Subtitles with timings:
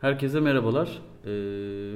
[0.00, 1.02] Herkese merhabalar.
[1.24, 1.26] Ee,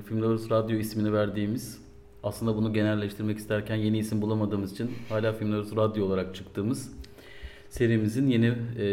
[0.03, 1.81] Film Lovers Radyo ismini verdiğimiz,
[2.23, 6.93] aslında bunu genelleştirmek isterken yeni isim bulamadığımız için hala Film Lovers Radyo olarak çıktığımız
[7.69, 8.87] serimizin yeni e,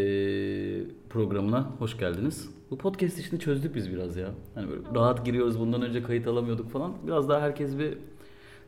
[1.10, 2.50] programına hoş geldiniz.
[2.72, 4.28] Bu podcast işini çözdük biz biraz ya.
[4.56, 6.94] Hani böyle rahat giriyoruz, bundan önce kayıt alamıyorduk falan.
[7.08, 7.98] Biraz daha herkes bir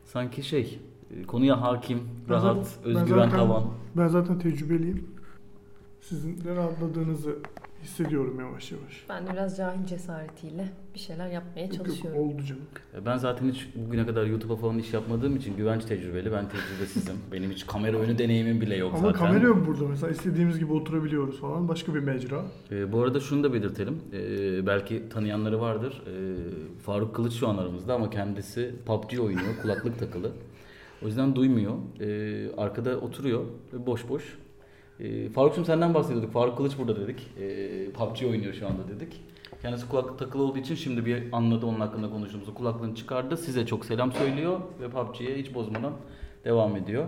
[0.04, 0.78] sanki şey,
[1.10, 3.64] e, konuya hakim, Ben rahat, zaten- ben özgüven zaten- tavan.
[3.96, 5.06] Ben zaten tecrübeliyim.
[6.00, 7.36] Sizin de rahatladığınızı
[7.84, 9.04] hissediyorum yavaş yavaş.
[9.08, 12.20] Ben de biraz cahil cesaretiyle bir şeyler yapmaya Yok, yok, çalışıyorum.
[12.20, 12.62] oldu canım.
[12.94, 17.14] E, Ben zaten hiç bugüne kadar YouTube'a falan iş yapmadığım için güvenç tecrübeli, ben tecrübesizim.
[17.32, 19.26] Benim hiç kamera önü deneyimim bile yok Ama zaten.
[19.26, 21.68] kamera yok burada mesela istediğimiz gibi oturabiliyoruz falan.
[21.68, 22.42] Başka bir mecra.
[22.70, 23.98] E, bu arada şunu da belirtelim.
[24.12, 26.02] E, belki tanıyanları vardır.
[26.06, 26.12] E,
[26.82, 30.32] Faruk Kılıç şu an aramızda ama kendisi PUBG oynuyor, kulaklık takılı.
[31.02, 31.72] O yüzden duymuyor.
[32.00, 33.44] E, arkada oturuyor,
[33.86, 34.38] boş boş.
[35.00, 36.32] E, Faruk'cum senden bahsediyorduk.
[36.32, 37.26] Faruk Kılıç burada dedik.
[37.40, 39.20] E, PUBG oynuyor şu anda dedik.
[39.62, 42.54] Kendisi kulaklık takılı olduğu için şimdi bir anladı onun hakkında konuştuğumuzu.
[42.54, 43.36] Kulaklığını çıkardı.
[43.36, 45.92] Size çok selam söylüyor ve PUBG'ye hiç bozmadan
[46.44, 47.06] devam ediyor.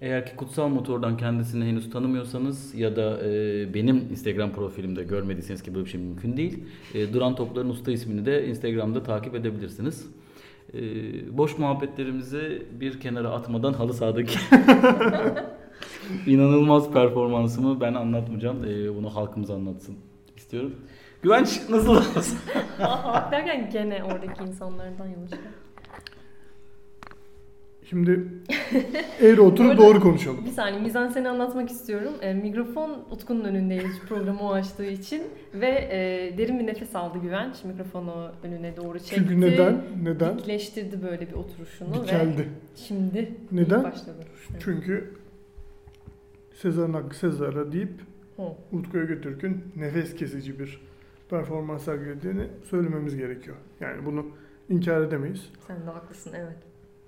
[0.00, 5.74] Eğer ki kutsal motordan kendisini henüz tanımıyorsanız ya da e, benim Instagram profilimde görmediyseniz ki
[5.74, 6.64] böyle bir şey mümkün değil.
[6.94, 10.06] E, Duran Topların Usta ismini de Instagram'da takip edebilirsiniz.
[10.74, 10.80] E,
[11.38, 14.38] boş muhabbetlerimizi bir kenara atmadan halı sahadaki
[16.26, 18.64] inanılmaz performansımı ben anlatmayacağım.
[18.64, 19.94] E, bunu halkımız anlatsın
[20.36, 20.74] istiyorum.
[21.22, 22.38] Güvenç nasıl olsun?
[22.78, 25.52] Halk derken gene oradaki insanlardan yola çıkarak.
[27.90, 28.28] Şimdi
[29.20, 30.44] eğri oturup doğru konuşalım.
[30.46, 32.12] Bir saniye mizanseni anlatmak istiyorum.
[32.20, 35.22] E, mikrofon Utku'nun önündeyiz programı o açtığı için
[35.54, 35.98] ve e,
[36.38, 37.64] derin bir nefes aldı Güvenç.
[37.64, 39.14] Mikrofonu önüne doğru çekti.
[39.14, 39.82] Çünkü neden?
[40.02, 40.38] Neden?
[40.38, 42.48] Dikleştirdi böyle bir oturuşunu ve Dikeldi.
[42.76, 43.84] şimdi Neden?
[43.84, 44.24] başladı.
[44.64, 45.14] Çünkü
[46.62, 47.92] Sezar'ın hakkı Sezar'a deyip
[48.36, 48.42] Hı.
[48.72, 50.80] Utku'ya götürürken nefes kesici bir
[51.30, 53.56] performans sergilediğini söylememiz gerekiyor.
[53.80, 54.26] Yani bunu
[54.68, 55.52] inkar edemeyiz.
[55.66, 56.56] Sen de haklısın evet.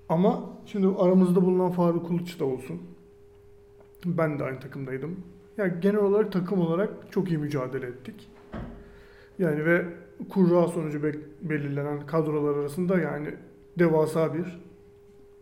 [0.09, 2.81] Ama şimdi aramızda bulunan Faruk Kılıç da olsun.
[4.05, 5.19] Ben de aynı takımdaydım.
[5.57, 8.29] Yani genel olarak takım olarak çok iyi mücadele ettik.
[9.39, 9.85] Yani ve
[10.29, 11.03] kurra sonucu
[11.41, 13.33] belirlenen kadrolar arasında yani
[13.79, 14.59] devasa bir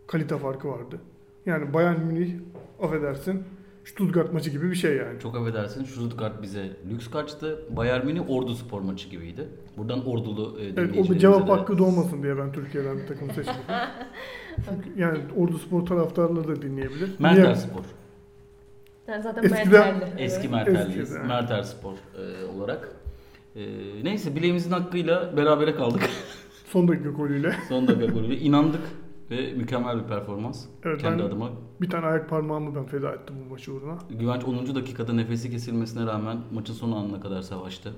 [0.08, 1.00] kalite farkı vardı.
[1.46, 2.34] Yani Bayern Münih
[2.82, 3.44] affedersin
[3.86, 5.20] Stuttgart maçı gibi bir şey yani.
[5.20, 7.60] Çok affedersin Stuttgart bize lüks kaçtı.
[7.70, 9.48] Bayern Münih Ordu spor maçı gibiydi.
[9.78, 13.28] Buradan Ordulu e, Evet, o bir cevap de- hakkı doğmasın diye ben Türkiye'den bir takım.
[14.70, 17.10] Çünkü yani Ordu Spor taraftarları da dinleyebilir.
[17.20, 17.56] Mertel Niye?
[17.56, 17.84] Spor.
[19.08, 20.22] Yani zaten Eskiden- Mertel'di.
[20.22, 20.48] Eski.
[20.50, 20.98] Mertelliyiz.
[21.12, 21.28] Eskiden.
[21.28, 22.90] Mertel Spor e, olarak.
[23.56, 23.62] E,
[24.04, 26.02] neyse bileğimizin hakkıyla berabere kaldık.
[26.68, 27.56] Son dakika golüyle.
[27.70, 28.38] Son dakika golüyle.
[28.38, 28.82] inandık
[29.38, 30.66] ve mükemmel bir performans.
[30.86, 31.50] Evet, Kendi ben- adıma.
[31.82, 33.98] Bir tane ayak parmağımı ben feda ettim bu maçı uğruna.
[34.20, 34.76] Güvenç 10.
[34.76, 37.94] dakikada nefesi kesilmesine rağmen maçın son anına kadar savaştı.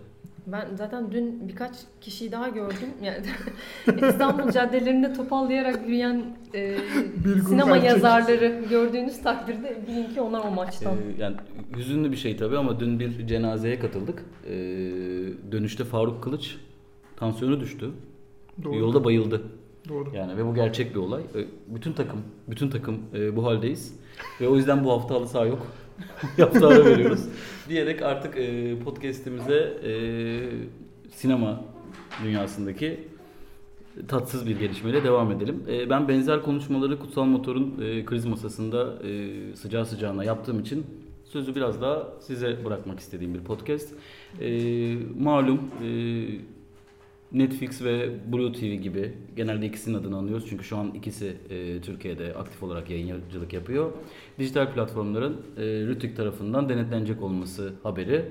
[0.48, 2.90] Ben zaten dün birkaç kişiyi daha gördüm.
[3.04, 3.26] Yani
[4.10, 6.78] İstanbul caddelerinde topallayarak yürüyen e,
[7.26, 7.90] Bir sinema erkek.
[7.90, 10.94] yazarları gördüğünüz takdirde bilin ki onlar o maçtan.
[10.94, 11.36] E, yani
[11.78, 14.26] hüzünlü bir şey tabii ama dün bir cenazeye katıldık.
[14.48, 14.52] E,
[15.52, 16.58] dönüşte Faruk Kılıç
[17.16, 17.92] tansiyonu düştü.
[18.64, 18.76] Doğru.
[18.76, 19.42] Yolda bayıldı.
[19.90, 20.10] Doğru.
[20.16, 21.24] Yani ve bu gerçek bir olay.
[21.68, 24.00] Bütün takım, bütün takım e, bu haldeyiz.
[24.42, 25.68] Ve o yüzden bu hafta halı saha yok.
[26.38, 27.26] Hafta ara veriyoruz.
[27.70, 29.92] Diyerek artık e, podcast'imize e,
[31.10, 31.62] sinema
[32.24, 33.08] dünyasındaki
[34.08, 35.64] tatsız bir gelişmeyle devam edelim.
[35.90, 37.76] Ben benzer konuşmaları Kutsal Motor'un
[38.06, 40.86] kriz masasında e, sıcağı sıcağına yaptığım için
[41.26, 43.94] sözü biraz daha size bırakmak istediğim bir podcast.
[45.20, 45.60] Malum
[47.36, 52.34] Netflix ve Blue TV gibi genelde ikisinin adını anıyoruz çünkü şu an ikisi e, Türkiye'de
[52.34, 53.92] aktif olarak yayıncılık yapıyor.
[54.40, 58.26] Dijital platformların e, Rütük tarafından denetlenecek olması haberi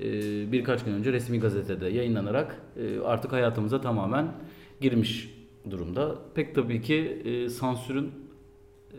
[0.00, 0.12] e,
[0.52, 4.32] birkaç gün önce resmi gazetede yayınlanarak e, artık hayatımıza tamamen
[4.80, 5.34] girmiş
[5.70, 6.18] durumda.
[6.34, 8.10] Pek tabii ki e, sansürün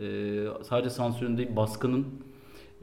[0.02, 2.06] e, sadece sansürün değil baskının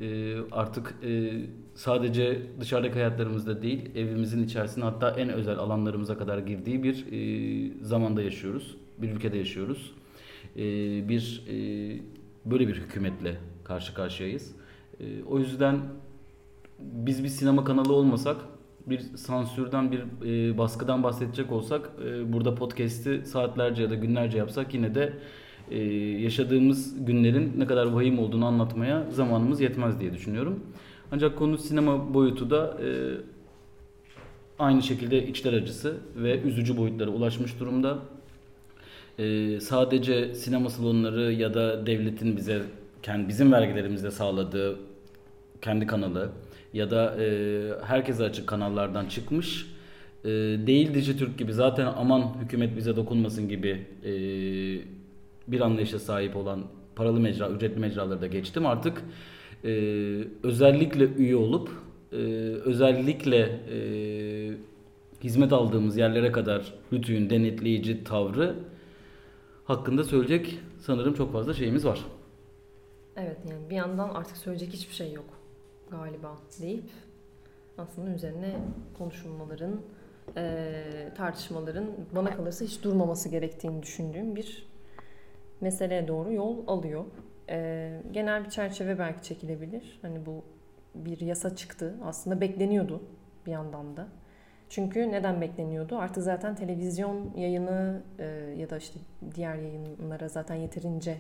[0.01, 1.33] e, artık e,
[1.75, 8.22] sadece dışarıdaki hayatlarımızda değil evimizin içerisine hatta en özel alanlarımıza kadar girdiği bir e, zamanda
[8.22, 8.77] yaşıyoruz.
[8.98, 9.93] Bir ülkede yaşıyoruz.
[10.57, 10.63] E,
[11.09, 11.57] bir e,
[12.45, 14.54] böyle bir hükümetle karşı karşıyayız.
[15.01, 15.81] E, o yüzden
[16.78, 18.37] biz bir sinema kanalı olmasak
[18.87, 24.75] bir sansürden bir e, baskıdan bahsedecek olsak e, burada podcast'i saatlerce ya da günlerce yapsak
[24.75, 25.13] yine de
[25.71, 25.78] e,
[26.22, 30.60] yaşadığımız günlerin ne kadar vahim olduğunu anlatmaya zamanımız yetmez diye düşünüyorum.
[31.13, 32.89] Ancak konu sinema boyutu da e,
[34.59, 37.98] aynı şekilde içler acısı ve üzücü boyutlara ulaşmış durumda.
[39.18, 42.63] E, sadece sinema salonları ya da devletin bize
[43.03, 44.77] kendi bizim vergilerimizle sağladığı
[45.63, 46.30] kendi kanalı
[46.72, 47.27] ya da e,
[47.84, 49.66] herkese açık kanallardan çıkmış
[50.24, 50.28] e,
[50.66, 54.13] değil Dijitürk gibi zaten aman hükümet bize dokunmasın gibi e,
[55.48, 56.65] bir anlayışa sahip olan
[56.97, 58.66] paralı mecra, ücretli mecraları da geçtim.
[58.66, 59.03] Artık
[59.65, 59.71] e,
[60.43, 61.71] özellikle üye olup
[62.13, 62.16] e,
[62.65, 63.39] özellikle
[63.71, 63.78] e,
[65.25, 68.54] hizmet aldığımız yerlere kadar Rütü'nün denetleyici tavrı
[69.65, 72.04] hakkında söyleyecek sanırım çok fazla şeyimiz var.
[73.16, 75.25] Evet yani bir yandan artık söyleyecek hiçbir şey yok
[75.91, 76.84] galiba deyip
[77.78, 78.57] aslında üzerine
[78.99, 79.81] konuşulmaların,
[80.37, 84.66] eee, tartışmaların bana kalırsa hiç durmaması gerektiğini düşündüğüm bir
[85.60, 87.04] meseleye doğru yol alıyor.
[87.48, 89.98] Eee, genel bir çerçeve belki çekilebilir.
[90.03, 90.44] Hani bu
[90.94, 91.94] bir yasa çıktı.
[92.04, 93.03] Aslında bekleniyordu
[93.47, 94.08] bir yandan da.
[94.68, 95.98] Çünkü neden bekleniyordu?
[95.98, 98.24] Artık zaten televizyon yayını e,
[98.58, 99.00] ya da işte
[99.34, 101.16] diğer yayınlara zaten yeterince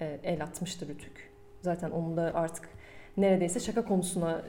[0.00, 1.30] e, el atmıştı Rütük.
[1.62, 2.68] Zaten onun da artık
[3.16, 4.42] neredeyse şaka konusuna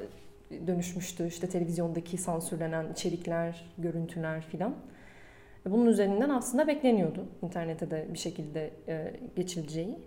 [0.51, 1.27] e, dönüşmüştü.
[1.27, 4.75] İşte televizyondaki sansürlenen içerikler, görüntüler filan.
[5.71, 9.99] Bunun üzerinden aslında bekleniyordu internete de bir şekilde e, geçileceği.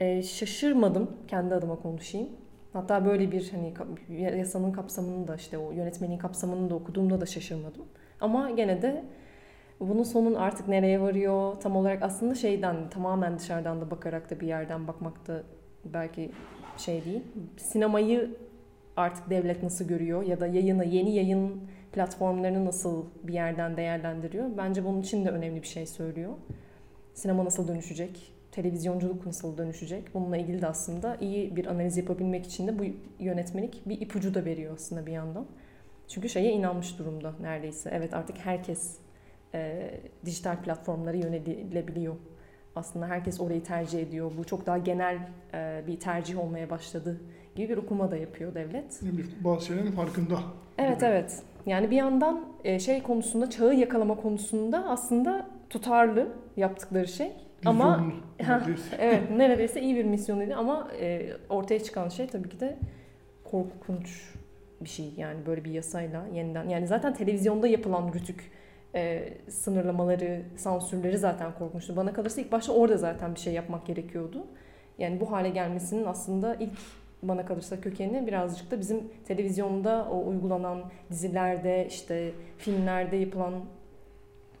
[0.00, 2.28] E, şaşırmadım kendi adıma konuşayım.
[2.72, 3.74] Hatta böyle bir hani
[4.38, 7.84] yasanın kapsamını da işte o yönetmenin kapsamını da okuduğumda da şaşırmadım.
[8.20, 9.04] Ama gene de
[9.80, 14.46] bunun sonun artık nereye varıyor tam olarak aslında şeyden tamamen dışarıdan da bakarak da bir
[14.46, 15.42] yerden bakmak da
[15.84, 16.30] belki
[16.76, 17.22] şey değil.
[17.56, 18.36] Sinemayı
[18.96, 21.60] artık devlet nasıl görüyor ya da yayını yeni yayın
[21.96, 24.56] platformlarını nasıl bir yerden değerlendiriyor.
[24.56, 26.32] Bence bunun için de önemli bir şey söylüyor.
[27.14, 28.32] Sinema nasıl dönüşecek?
[28.52, 30.14] Televizyonculuk nasıl dönüşecek?
[30.14, 32.84] Bununla ilgili de aslında iyi bir analiz yapabilmek için de bu
[33.18, 35.46] yönetmelik bir ipucu da veriyor aslında bir yandan.
[36.08, 37.90] Çünkü şeye inanmış durumda neredeyse.
[37.92, 38.96] Evet artık herkes
[39.54, 39.90] e,
[40.24, 42.14] dijital platformlara yönelilebiliyor.
[42.74, 44.32] Aslında herkes orayı tercih ediyor.
[44.38, 45.18] Bu çok daha genel
[45.54, 47.20] e, bir tercih olmaya başladı
[47.54, 49.00] gibi bir okuma da yapıyor devlet.
[49.44, 50.38] Bazı şeylerin farkında.
[50.78, 51.06] Evet gibi.
[51.08, 51.42] evet.
[51.66, 57.32] Yani bir yandan e, şey konusunda çağı yakalama konusunda aslında tutarlı yaptıkları şey.
[57.64, 58.12] Ama Vizyonlu
[58.46, 58.62] Ha,
[58.98, 62.76] evet neredeyse iyi bir misyonuydu ama e, ortaya çıkan şey tabii ki de
[63.44, 64.34] korkunç
[64.80, 68.50] bir şey yani böyle bir yasayla yeniden yani zaten televizyonda yapılan rütük
[68.94, 71.96] e, sınırlamaları, sansürleri zaten korkunçtu.
[71.96, 74.46] Bana kalırsa ilk başta orada zaten bir şey yapmak gerekiyordu.
[74.98, 76.78] Yani bu hale gelmesinin aslında ilk
[77.22, 83.54] bana kalırsa kökeni birazcık da bizim televizyonda o uygulanan dizilerde işte filmlerde yapılan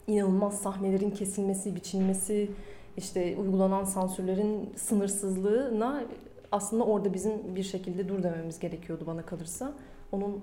[0.06, 2.50] inanılmaz sahnelerin kesilmesi, biçilmesi,
[2.96, 6.04] işte uygulanan sansürlerin sınırsızlığına
[6.52, 9.72] aslında orada bizim bir şekilde dur dememiz gerekiyordu bana kalırsa.
[10.12, 10.42] Onun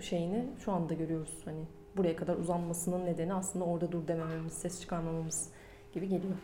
[0.00, 1.38] şeyini şu anda görüyoruz.
[1.44, 1.60] Hani
[1.96, 5.48] buraya kadar uzanmasının nedeni aslında orada dur demememiz, ses çıkarmamamız
[5.94, 6.34] gibi geliyor.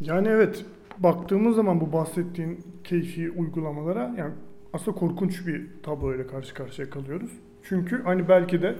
[0.00, 0.64] Yani evet
[1.00, 4.34] baktığımız zaman bu bahsettiğin keyfi uygulamalara yani
[4.72, 7.30] aslında korkunç bir tabloyla karşı karşıya kalıyoruz.
[7.62, 8.76] Çünkü hani belki de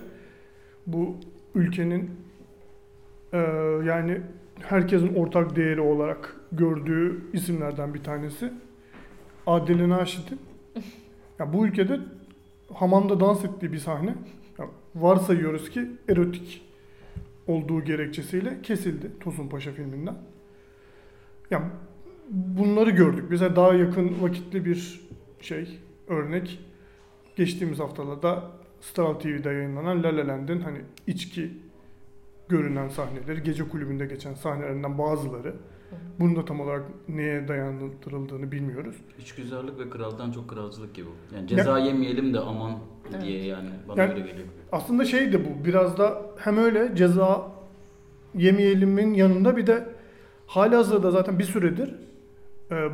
[0.86, 1.16] bu
[1.54, 2.10] ülkenin
[3.32, 3.40] eee,
[3.84, 4.20] yani
[4.60, 8.52] herkesin ortak değeri olarak gördüğü isimlerden bir tanesi
[9.46, 10.40] Adile Naşit'in
[11.38, 12.00] ya bu ülkede
[12.74, 14.14] hamamda dans ettiği bir sahne
[14.58, 16.62] ya varsayıyoruz ki erotik
[17.46, 20.14] olduğu gerekçesiyle kesildi Tosun Paşa filminden.
[21.50, 21.70] Ya
[22.30, 23.24] bunları gördük.
[23.30, 25.00] Mesela daha yakın vakitli bir
[25.40, 25.78] şey,
[26.08, 26.60] örnek.
[27.36, 28.42] Geçtiğimiz haftalarda
[28.80, 31.50] Star TV'de yayınlanan La La Land'in hani içki
[32.48, 35.54] görünen sahneleri, gece kulübünde geçen sahnelerinden bazıları.
[36.20, 38.96] Bunun da tam olarak neye dayandırıldığını bilmiyoruz.
[39.18, 41.08] İçgüzarlık ve kraldan çok kralcılık gibi.
[41.34, 42.78] Yani ceza yemeyelim de aman
[43.22, 44.48] diye yani bana Yani- öyle geliyor.
[44.72, 47.52] Aslında şey de bu biraz da hem öyle ceza
[48.34, 49.88] yemeyelimin yanında bir de
[50.46, 51.94] hali hazırda zaten bir süredir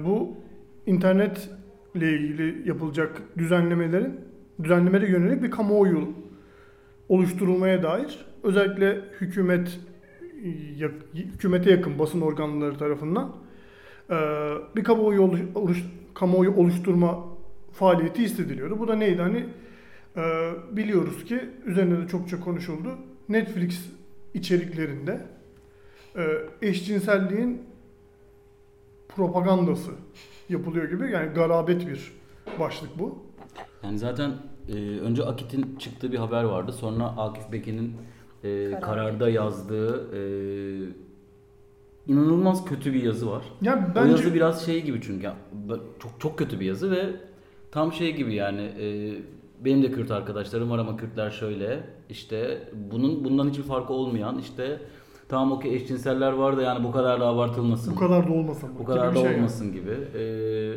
[0.05, 0.37] bu
[0.87, 4.21] internetle ilgili yapılacak düzenlemelerin
[4.63, 6.09] düzenlemelere yönelik bir kamuoyu
[7.09, 9.81] oluşturulmaya dair özellikle hükümet
[10.77, 13.33] yak- hükümete yakın basın organları tarafından
[14.11, 14.17] e,
[14.77, 15.23] bir kamuoyu
[15.55, 17.25] oluş, kamuoyu oluşturma
[17.73, 18.79] faaliyeti hissediliyordu.
[18.79, 19.47] Bu da neydi hani
[20.17, 22.99] ee, biliyoruz ki üzerinde de çokça konuşuldu.
[23.29, 23.87] Netflix
[24.35, 25.21] içeriklerinde
[26.17, 26.23] e,
[26.63, 27.63] eşcinselliğin
[29.17, 29.91] propagandası
[30.49, 32.13] yapılıyor gibi yani garabet bir
[32.61, 33.19] başlık bu.
[33.83, 34.31] Yani zaten
[34.69, 36.73] e, önce Akit'in çıktığı bir haber vardı.
[36.73, 37.97] Sonra Akif Bekin'in
[38.45, 38.81] e, Karar.
[38.81, 40.21] kararda yazdığı e,
[42.07, 43.43] inanılmaz kötü bir yazı var.
[43.63, 45.37] O bence yazı biraz şey gibi çünkü ya,
[45.99, 47.07] çok çok kötü bir yazı ve
[47.71, 49.15] tam şey gibi yani e,
[49.65, 54.81] benim de Kürt arkadaşlarım var ama Kürtler şöyle işte bunun bundan hiçbir farkı olmayan işte
[55.29, 57.97] tamam okey eşcinseller var da yani bu kadar da abartılmasın.
[57.97, 58.73] bu kadar da olmasa mı?
[58.79, 59.37] Bu kadar da şey yani.
[59.37, 59.99] olmasın gibi.
[60.15, 60.75] Ee,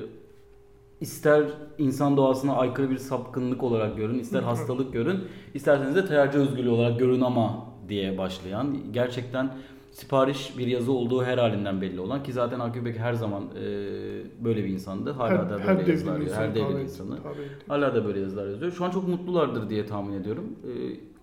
[1.01, 1.43] ister
[1.77, 5.19] insan doğasına aykırı bir sapkınlık olarak görün, ister hastalık görün,
[5.53, 9.51] isterseniz de tercih özgürlüğü olarak görün ama diye başlayan gerçekten
[9.91, 13.65] sipariş bir yazı olduğu her halinden belli olan ki zaten Akif Bek her zaman e,
[14.45, 15.11] böyle bir insandı.
[15.11, 16.37] Hala da böyle yazılar yazıyor.
[16.37, 17.17] Her devrin insanı.
[17.67, 18.71] Hala da böyle yazılar yazıyor.
[18.71, 20.45] Şu an çok mutlulardır diye tahmin ediyorum.
[20.63, 20.71] E,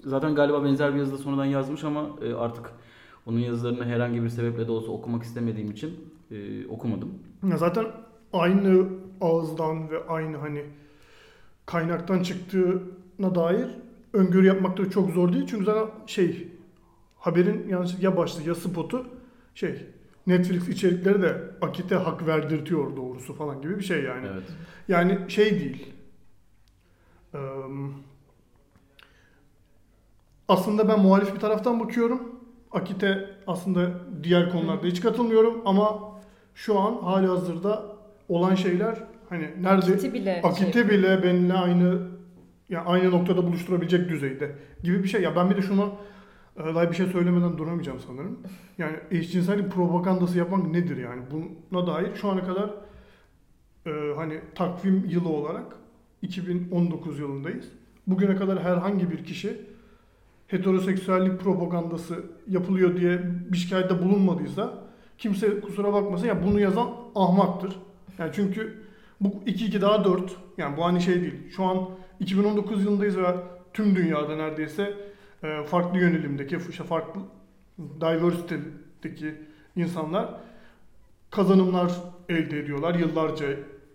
[0.04, 2.70] zaten galiba benzer bir yazıda sonradan yazmış ama e, artık
[3.26, 7.14] onun yazılarını herhangi bir sebeple de olsa okumak istemediğim için e, okumadım.
[7.50, 7.86] Ya zaten
[8.32, 8.86] aynı
[9.20, 10.64] ağızdan ve aynı hani
[11.66, 13.68] kaynaktan çıktığına dair
[14.12, 15.46] öngörü yapmak da çok zor değil.
[15.46, 16.48] Çünkü zaten şey
[17.18, 19.06] haberin yanlış ya başlığı ya spotu
[19.54, 19.86] şey
[20.26, 24.26] Netflix içerikleri de Akit'e hak verdirtiyor doğrusu falan gibi bir şey yani.
[24.32, 24.42] Evet.
[24.88, 25.92] Yani şey değil.
[30.48, 32.35] Aslında ben muhalif bir taraftan bakıyorum.
[32.76, 33.90] Akit'e aslında
[34.22, 35.98] diğer konularda hiç katılmıyorum ama
[36.54, 37.96] şu an hali hazırda
[38.28, 41.98] olan şeyler hani nerede Akit'i bile Akit'e şey- bile benimle aynı
[42.68, 44.52] ya aynı noktada buluşturabilecek düzeyde
[44.82, 45.22] gibi bir şey.
[45.22, 45.84] Ya ben bir de şuna
[46.56, 48.38] e, daha bir şey söylemeden duramayacağım sanırım.
[48.78, 51.22] Yani eşcinsellik propagandası yapmak nedir yani?
[51.70, 52.70] Buna dair şu ana kadar
[53.86, 55.76] e, hani takvim yılı olarak
[56.22, 57.68] 2019 yılındayız.
[58.06, 59.60] Bugüne kadar herhangi bir kişi
[60.46, 63.20] heteroseksüellik propagandası yapılıyor diye
[63.52, 64.74] bir şikayette bulunmadıysa
[65.18, 67.76] kimse kusura bakmasın ya bunu yazan ahmaktır.
[68.18, 68.86] Yani çünkü
[69.20, 71.34] bu 2-2 daha 4 yani bu hani şey değil.
[71.56, 71.88] Şu an
[72.20, 73.36] 2019 yılındayız ve
[73.74, 74.94] tüm dünyada neredeyse
[75.42, 77.20] e, farklı yönelimdeki işte farklı
[78.00, 79.34] diversity'deki
[79.76, 80.40] insanlar
[81.30, 81.92] kazanımlar
[82.28, 82.94] elde ediyorlar.
[82.94, 83.46] Yıllarca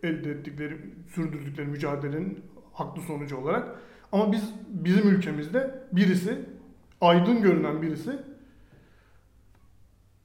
[0.04, 0.78] elde ettikleri,
[1.16, 2.40] sürdürdükleri mücadelenin
[2.74, 3.76] haklı sonucu olarak.
[4.12, 6.40] Ama biz bizim ülkemizde birisi
[7.02, 8.20] aydın görünen birisi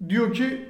[0.09, 0.69] diyor ki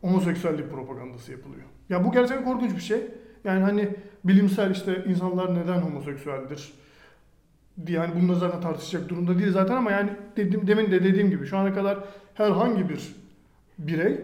[0.00, 1.64] homoseksüellik propagandası yapılıyor.
[1.88, 3.00] Ya bu gerçekten korkunç bir şey.
[3.44, 3.88] Yani hani
[4.24, 6.72] bilimsel işte insanlar neden homoseksüeldir
[7.86, 11.46] diye yani bununla zaten tartışacak durumda değil zaten ama yani dedim, demin de dediğim gibi
[11.46, 11.98] şu ana kadar
[12.34, 13.14] herhangi bir
[13.78, 14.20] birey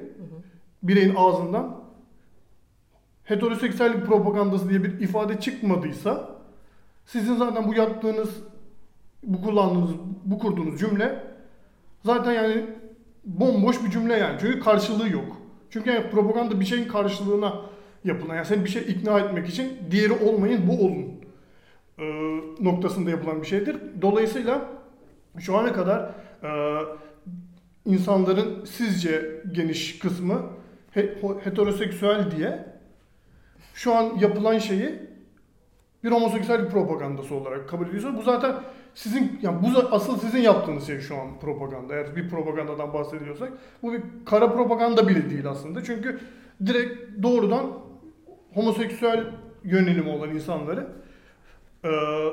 [0.83, 1.83] bireyin ağzından
[3.25, 6.42] heteroseksüellik propagandası diye bir ifade çıkmadıysa
[7.07, 8.31] sizin zaten bu yaptığınız
[9.23, 9.91] bu kullandığınız
[10.25, 11.25] bu kurduğunuz cümle
[12.05, 12.67] zaten yani
[13.25, 14.37] bomboş bir cümle yani.
[14.41, 15.37] Çünkü karşılığı yok.
[15.71, 17.61] Çünkü yani propaganda bir şeyin karşılığına
[18.05, 21.07] yapılan yani seni bir şey ikna etmek için diğeri olmayın bu olun
[21.99, 22.05] e,
[22.61, 23.77] noktasında yapılan bir şeydir.
[24.03, 24.69] Dolayısıyla
[25.39, 26.11] şu ana kadar
[26.43, 26.51] e,
[27.87, 30.43] insanların sizce geniş kısmı
[30.91, 32.65] he- heteroseksüel diye
[33.75, 35.12] şu an yapılan şeyi
[36.05, 38.55] bir homoseksüel propagandası olarak kabul ediyorsa bu zaten
[38.95, 41.95] sizin yani bu asıl sizin yaptığınız şey şu an propaganda.
[41.95, 45.85] Eğer bir propagandadan bahsediyorsak bu bir kara propaganda bile değil aslında.
[45.85, 46.21] Çünkü
[46.67, 47.67] direkt doğrudan
[48.55, 49.25] homoseksüel
[49.65, 50.87] yönelimi olan insanları
[51.85, 52.33] eee,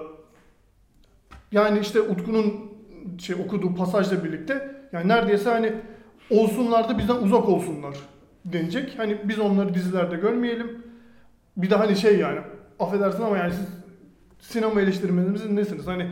[1.52, 2.72] yani işte Utku'nun
[3.18, 5.74] şey okuduğu pasajla birlikte yani neredeyse hani
[6.30, 7.96] olsunlar da bizden uzak olsunlar
[8.46, 9.00] denecek.
[9.00, 10.84] Hani biz onları dizilerde görmeyelim.
[11.58, 12.40] Bir de hani şey yani
[12.80, 13.68] affedersin ama yani siz
[14.52, 15.88] sinema eleştirmenimizin nesiniz?
[15.88, 16.08] Hani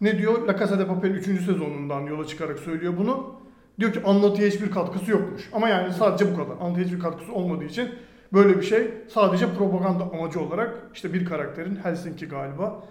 [0.00, 0.46] ne diyor?
[0.48, 1.24] La Casa de Papel 3.
[1.24, 3.34] sezonundan yola çıkarak söylüyor bunu.
[3.80, 5.48] Diyor ki anlatıya hiçbir katkısı yokmuş.
[5.52, 6.56] Ama yani sadece bu kadar.
[6.60, 7.88] Anlatıya hiçbir katkısı olmadığı için
[8.32, 12.82] böyle bir şey sadece propaganda amacı olarak işte bir karakterin Helsinki galiba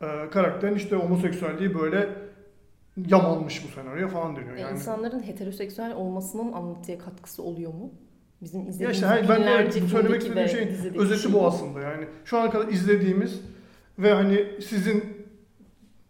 [0.00, 2.08] e, karakterin işte homoseksüelliği böyle
[3.06, 4.56] yamanmış bu senaryoya falan deniyor.
[4.56, 7.90] E, Yani İnsanların heteroseksüel olmasının anlatıya katkısı oluyor mu?
[8.42, 12.06] Bizim Ya izlediğimiz işte hayır, ben de söylemek istediğim dizideki özeti şey bu aslında yani.
[12.24, 13.40] Şu ana kadar izlediğimiz
[13.98, 15.04] ve hani sizin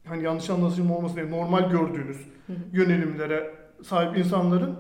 [0.05, 2.17] hani yanlış anlaşılma olmasın diye normal gördüğünüz
[2.47, 2.53] hı.
[2.73, 4.77] yönelimlere sahip insanların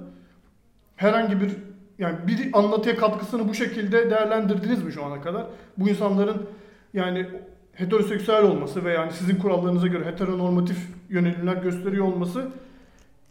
[0.97, 1.50] herhangi bir
[1.99, 5.47] yani bir anlatıya katkısını bu şekilde değerlendirdiniz mi şu ana kadar?
[5.76, 6.47] Bu insanların
[6.95, 7.26] yani
[7.73, 10.78] heteroseksüel olması ve yani sizin kurallarınıza göre heteronormatif
[11.09, 12.49] yönelimler gösteriyor olması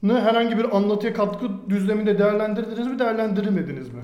[0.04, 4.02] herhangi bir anlatıya katkı düzleminde değerlendirdiniz mi, değerlendirmediniz mi?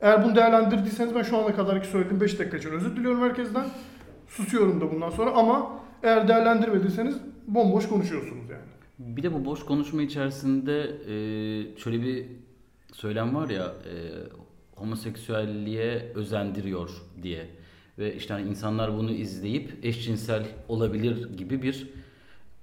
[0.00, 3.64] Eğer bunu değerlendirdiyseniz ben şu ana kadarki söylediğim 5 dakika için özür diliyorum herkesten.
[4.28, 7.16] Susuyorum da bundan sonra ama eğer değerlendirmediyseniz
[7.46, 8.62] bomboş konuşuyorsunuz yani.
[8.98, 12.26] Bir de bu boş konuşma içerisinde e, şöyle bir
[12.92, 13.94] söylem var ya e,
[14.76, 16.90] homoseksüelliğe özendiriyor
[17.22, 17.46] diye
[17.98, 21.90] ve işte hani insanlar bunu izleyip eşcinsel olabilir gibi bir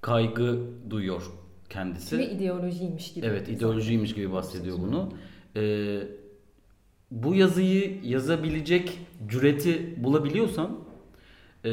[0.02, 1.22] kaygı duyuyor
[1.76, 2.18] kendisi.
[2.18, 3.26] Ve ideolojiymiş gibi.
[3.26, 5.10] Evet ideolojiymiş gibi bahsediyor bunu.
[5.56, 6.00] Ee,
[7.12, 10.72] bu yazıyı yazabilecek cüreti bulabiliyorsan
[11.66, 11.72] e,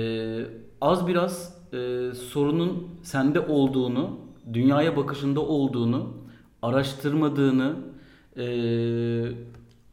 [0.81, 4.19] az biraz e, sorunun sende olduğunu,
[4.53, 6.17] dünyaya bakışında olduğunu,
[6.63, 7.77] araştırmadığını,
[8.37, 8.45] e,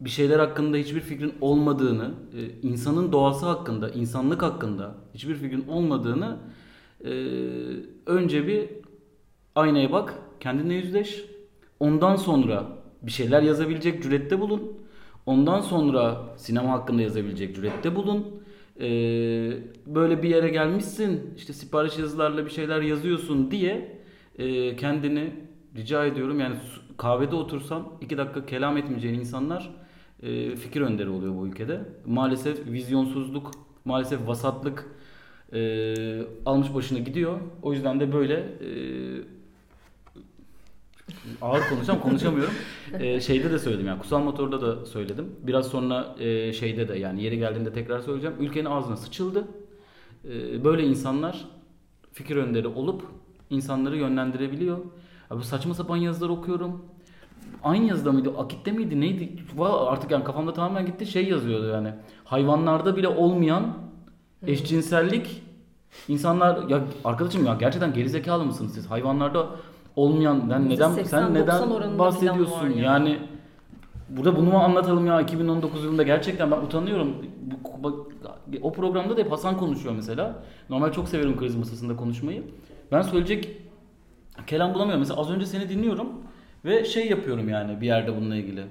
[0.00, 6.36] bir şeyler hakkında hiçbir fikrin olmadığını, e, insanın doğası hakkında, insanlık hakkında hiçbir fikrin olmadığını
[7.04, 7.10] e,
[8.06, 8.68] önce bir
[9.54, 11.24] aynaya bak, kendine yüzleş.
[11.80, 12.66] Ondan sonra
[13.02, 14.72] bir şeyler yazabilecek cürette bulun.
[15.26, 18.26] Ondan sonra sinema hakkında yazabilecek cürette bulun.
[18.80, 18.82] Ee,
[19.86, 24.00] böyle bir yere gelmişsin, işte sipariş yazılarla bir şeyler yazıyorsun diye
[24.38, 25.32] e, kendini
[25.76, 26.56] rica ediyorum yani
[26.96, 29.70] kahvede otursam iki dakika kelam etmeyeceğin insanlar
[30.22, 31.80] e, fikir önderi oluyor bu ülkede.
[32.06, 33.50] Maalesef vizyonsuzluk,
[33.84, 34.86] maalesef vasatlık
[35.52, 35.60] e,
[36.46, 37.40] almış başına gidiyor.
[37.62, 38.68] O yüzden de böyle e,
[41.42, 42.54] ağır konuşacağım konuşamıyorum.
[43.00, 45.36] Ee, şeyde de söyledim yani Kutsal Motor'da da söyledim.
[45.42, 48.36] Biraz sonra e, şeyde de yani yeri geldiğinde tekrar söyleyeceğim.
[48.40, 49.44] Ülkenin ağzına sıçıldı.
[50.24, 51.44] Ee, böyle insanlar
[52.12, 53.02] fikir önderi olup
[53.50, 54.78] insanları yönlendirebiliyor.
[55.30, 56.84] Abi saçma sapan yazılar okuyorum.
[57.62, 58.32] Aynı yazıda mıydı?
[58.38, 59.00] Akit'te miydi?
[59.00, 59.32] Neydi?
[59.60, 61.06] Artık yani kafamda tamamen gitti.
[61.06, 61.94] Şey yazıyordu yani.
[62.24, 63.74] Hayvanlarda bile olmayan
[64.46, 65.42] eşcinsellik
[66.08, 68.90] insanlar ya arkadaşım ya gerçekten gerizekalı mısınız siz?
[68.90, 69.46] Hayvanlarda
[69.96, 72.66] olmayan ben neden %80-90 sen neden bahsediyorsun?
[72.66, 72.80] yani.
[72.80, 73.18] Yani
[74.08, 77.16] burada bunu mu anlatalım ya 2019 yılında gerçekten ben utanıyorum.
[77.82, 77.94] Bak,
[78.62, 80.34] o programda da hep Hasan konuşuyor mesela.
[80.70, 82.42] Normal çok severim kriz masasında konuşmayı.
[82.92, 83.48] Ben söyleyecek
[84.46, 85.00] kelam bulamıyorum.
[85.00, 86.08] Mesela az önce seni dinliyorum
[86.64, 88.64] ve şey yapıyorum yani bir yerde bununla ilgili.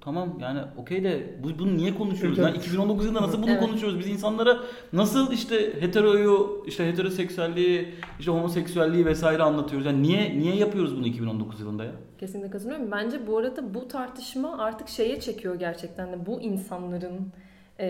[0.00, 2.38] Tamam yani okey de bu, bunu niye konuşuyoruz?
[2.38, 2.66] Evet, evet.
[2.66, 3.60] 2019 yılında nasıl bunu Evet.
[3.60, 3.98] konuşuyoruz?
[3.98, 4.56] Biz insanlara
[4.92, 9.86] nasıl işte heteroyu, işte heteroseksüelliği, işte homoseksüelliği vesaire anlatıyoruz.
[9.86, 11.92] Yani niye niye yapıyoruz bunu 2019 yılında ya?
[12.18, 12.90] Kesinlikle katılıyorum.
[12.90, 17.32] Bence bu arada bu tartışma artık şeye çekiyor gerçekten de bu insanların
[17.78, 17.86] e,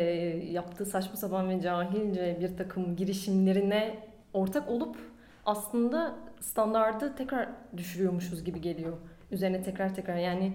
[0.50, 3.98] yaptığı saçma sapan ve cahilce bir takım girişimlerine
[4.34, 4.96] ortak olup
[5.46, 8.92] aslında standardı tekrar düşürüyormuşuz gibi geliyor.
[9.32, 10.52] Üzerine tekrar tekrar yani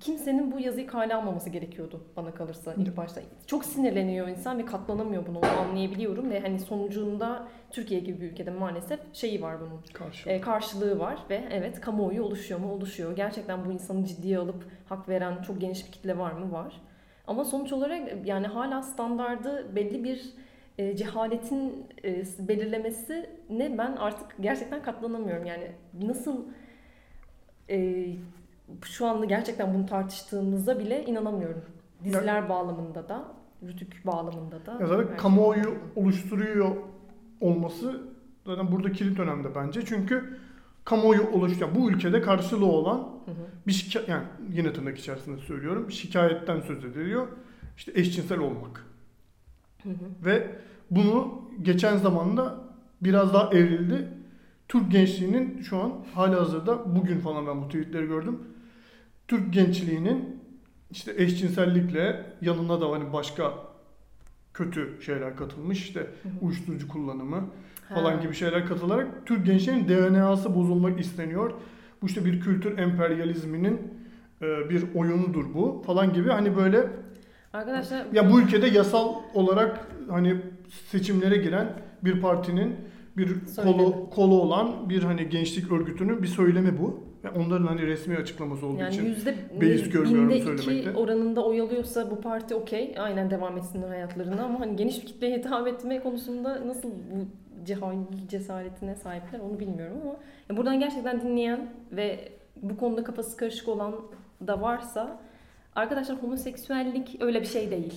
[0.00, 3.20] kimsenin bu yazıyı kale almaması gerekiyordu bana kalırsa ilk başta.
[3.46, 8.50] Çok sinirleniyor insan ve katlanamıyor bunu onu anlayabiliyorum ve hani sonucunda Türkiye gibi bir ülkede
[8.50, 10.30] maalesef şeyi var bunun Karşı.
[10.30, 12.72] e, karşılığı var ve evet kamuoyu oluşuyor mu?
[12.72, 13.16] Oluşuyor.
[13.16, 16.52] Gerçekten bu insanı ciddiye alıp hak veren çok geniş bir kitle var mı?
[16.52, 16.80] Var.
[17.26, 20.34] Ama sonuç olarak yani hala standardı belli bir
[20.78, 25.46] e, cehaletin e, belirlemesi ne ben artık gerçekten katlanamıyorum.
[25.46, 25.70] Yani
[26.02, 26.44] nasıl
[27.70, 28.06] e,
[28.84, 31.62] şu anda gerçekten bunu tartıştığımızda bile inanamıyorum.
[32.04, 33.24] Diziler bağlamında da,
[33.62, 34.76] rütük bağlamında da.
[34.80, 35.72] Ya zaten kamuoyu şey.
[35.96, 36.76] oluşturuyor
[37.40, 38.00] olması
[38.46, 39.84] zaten burada kilit önemli bence.
[39.84, 40.38] Çünkü
[40.84, 41.74] kamuoyu oluşturuyor.
[41.74, 43.34] Bu ülkede karşılığı olan Hı hı.
[43.66, 47.28] bir şikayet, yani yine tırnak içerisinde söylüyorum, şikayetten söz ediliyor.
[47.76, 48.86] İşte eşcinsel olmak.
[49.82, 50.24] Hı hı.
[50.24, 50.50] Ve
[50.90, 52.54] bunu geçen zamanda
[53.02, 54.08] biraz daha evrildi.
[54.68, 58.38] Türk gençliğinin şu an hali hazırda bugün falan ben bu tweetleri gördüm.
[59.30, 60.40] Türk gençliğinin
[60.90, 63.52] işte eşcinsellikle yanına da hani başka
[64.54, 66.06] kötü şeyler katılmış işte
[66.40, 67.44] uyuşturucu kullanımı
[67.94, 68.22] falan Ha.
[68.22, 71.52] gibi şeyler katılarak Türk gençliğinin DNA'sı bozulmak isteniyor.
[72.02, 73.80] Bu işte bir kültür emperyalizminin
[74.42, 76.90] e, bir oyunudur bu falan gibi hani böyle
[77.52, 80.36] Arkadaşlar ya bu ülkede yasal olarak hani
[80.90, 82.76] seçimlere giren bir partinin
[83.16, 83.76] bir Söylemi.
[83.76, 87.09] kolu kolu olan bir hani gençlik örgütünün bir söylemi bu.
[87.24, 89.04] Ve onların hani resmi açıklaması olduğu Yani için.
[89.04, 90.98] yüzde beis görmüyorum söylemekte.
[90.98, 92.94] oranında oy alıyorsa bu parti okey.
[92.98, 97.26] Aynen devam etsinler hayatlarına ama hani geniş bir kitleye hitap etme konusunda nasıl bu
[97.66, 97.94] cehal
[98.28, 100.16] cesaretine sahipler onu bilmiyorum ama
[100.50, 102.28] ya buradan gerçekten dinleyen ve
[102.62, 103.94] bu konuda kafası karışık olan
[104.46, 105.20] da varsa
[105.74, 107.94] arkadaşlar homoseksüellik öyle bir şey değil.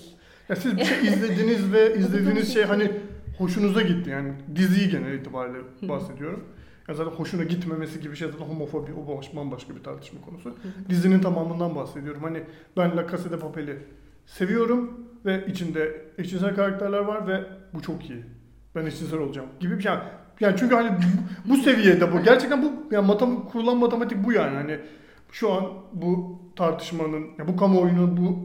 [0.50, 2.92] Ya siz bir şey izlediniz ve izlediğiniz şey hani
[3.38, 6.48] hoşunuza gitti yani diziyi genel itibariyle bahsediyorum.
[6.88, 10.56] Ya zaten hoşuna gitmemesi gibi şey zaten homofobi o baş- bambaşka bir tartışma konusu.
[10.90, 12.24] Dizinin tamamından bahsediyorum.
[12.24, 12.44] Hani
[12.78, 13.78] ben La Casa de Papel'i
[14.26, 17.44] seviyorum ve içinde eşcinsel karakterler var ve
[17.74, 18.24] bu çok iyi.
[18.76, 19.92] Ben eşcinsel olacağım gibi bir şey.
[20.40, 22.24] Yani çünkü hani bu, bu seviyede bu.
[22.24, 24.56] Gerçekten bu yani matem kurulan matematik bu yani.
[24.56, 24.80] Hani
[25.32, 28.40] şu an bu tartışmanın, ya bu kamuoyunun bu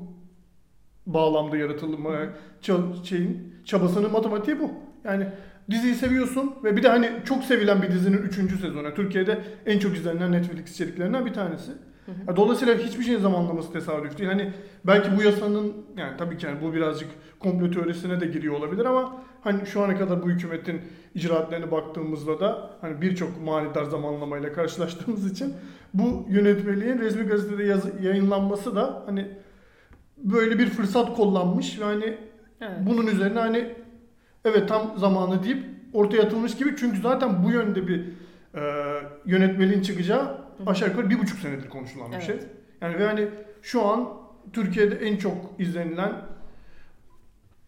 [1.06, 2.28] bağlamda yaratılmaya
[2.62, 4.70] ça- şeyin çabasının matematiği bu.
[5.04, 5.28] Yani
[5.70, 8.34] diziyi seviyorsun ve bir de hani çok sevilen bir dizinin 3.
[8.60, 8.82] sezonu.
[8.82, 11.70] Yani Türkiye'de en çok izlenen Netflix içeriklerinden bir tanesi.
[12.06, 12.36] Hı hı.
[12.36, 14.30] Dolayısıyla hiçbir şeyin zamanlaması tesadüf değil.
[14.30, 14.52] Hani
[14.86, 17.08] belki bu yasanın yani tabii ki yani bu birazcık
[17.40, 20.80] komplo teorisine de giriyor olabilir ama hani şu ana kadar bu hükümetin
[21.14, 25.54] icraatlerine baktığımızda da hani birçok manidar zamanlamayla karşılaştığımız için
[25.94, 29.26] bu yönetmeliğin resmi gazetede yazı- yayınlanması da hani
[30.16, 32.18] böyle bir fırsat kullanmış ve hani
[32.60, 32.78] Evet.
[32.80, 33.74] bunun üzerine hani
[34.48, 38.04] evet tam zamanı deyip ortaya atılmış gibi çünkü zaten bu yönde bir
[38.54, 38.60] e,
[39.26, 42.26] yönetmeliğin çıkacağı aşağı yukarı bir buçuk senedir konuşulan bir Evet.
[42.26, 42.36] şey.
[42.80, 43.28] Yani ve hani
[43.62, 44.08] şu an
[44.52, 46.12] Türkiye'de en çok izlenilen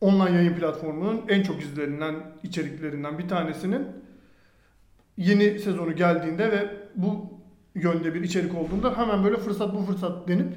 [0.01, 3.87] online yayın platformunun en çok izlenilen içeriklerinden bir tanesinin
[5.17, 7.27] yeni sezonu geldiğinde ve bu
[7.75, 10.49] yönde bir içerik olduğunda hemen böyle fırsat bu fırsat denip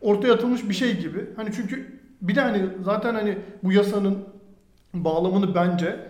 [0.00, 1.24] ortaya atılmış bir şey gibi.
[1.36, 4.18] Hani çünkü bir de hani zaten hani bu yasanın
[5.04, 6.00] bağlamını bence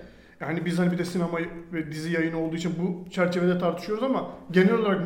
[0.40, 1.38] yani biz hani bir de sinema
[1.72, 5.02] ve dizi yayını olduğu için bu çerçevede tartışıyoruz ama genel olarak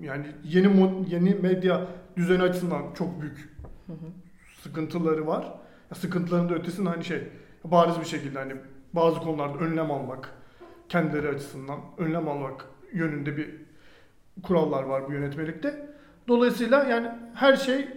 [0.00, 1.86] yani yeni mod- yeni medya
[2.16, 4.06] düzeni açısından çok büyük Hı hı.
[4.62, 5.44] sıkıntıları var.
[5.90, 7.22] Ya sıkıntıların da ötesinde hani şey
[7.64, 8.52] bariz bir şekilde hani
[8.92, 10.30] bazı konularda önlem almak
[10.88, 13.50] kendileri açısından önlem almak yönünde bir
[14.42, 15.88] kurallar var bu yönetmelikte.
[16.28, 17.88] Dolayısıyla yani her şey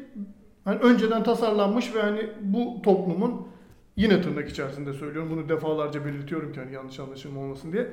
[0.66, 3.48] hani önceden tasarlanmış ve hani bu toplumun
[3.96, 7.88] yine tırnak içerisinde söylüyorum bunu defalarca belirtiyorum ki hani yanlış anlaşılma olmasın diye.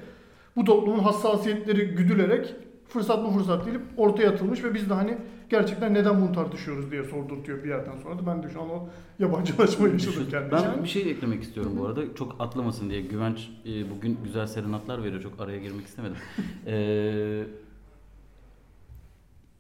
[0.57, 2.55] Bu toplumun hassasiyetleri güdülerek
[2.89, 5.19] fırsat bu fırsat deyip ortaya atılmış ve biz de hani
[5.51, 8.89] gerçekten neden bunu tartışıyoruz diye sordurtuyor bir yerden sonra da ben de şu an o
[9.19, 10.61] yabancılaşma yaşadım kendime.
[10.77, 12.15] Ben bir şey eklemek istiyorum bu arada.
[12.15, 13.01] Çok atlamasın diye.
[13.01, 15.23] Güvenç e, bugün güzel serenatlar veriyor.
[15.23, 16.17] Çok araya girmek istemedim.
[16.67, 17.43] Ee,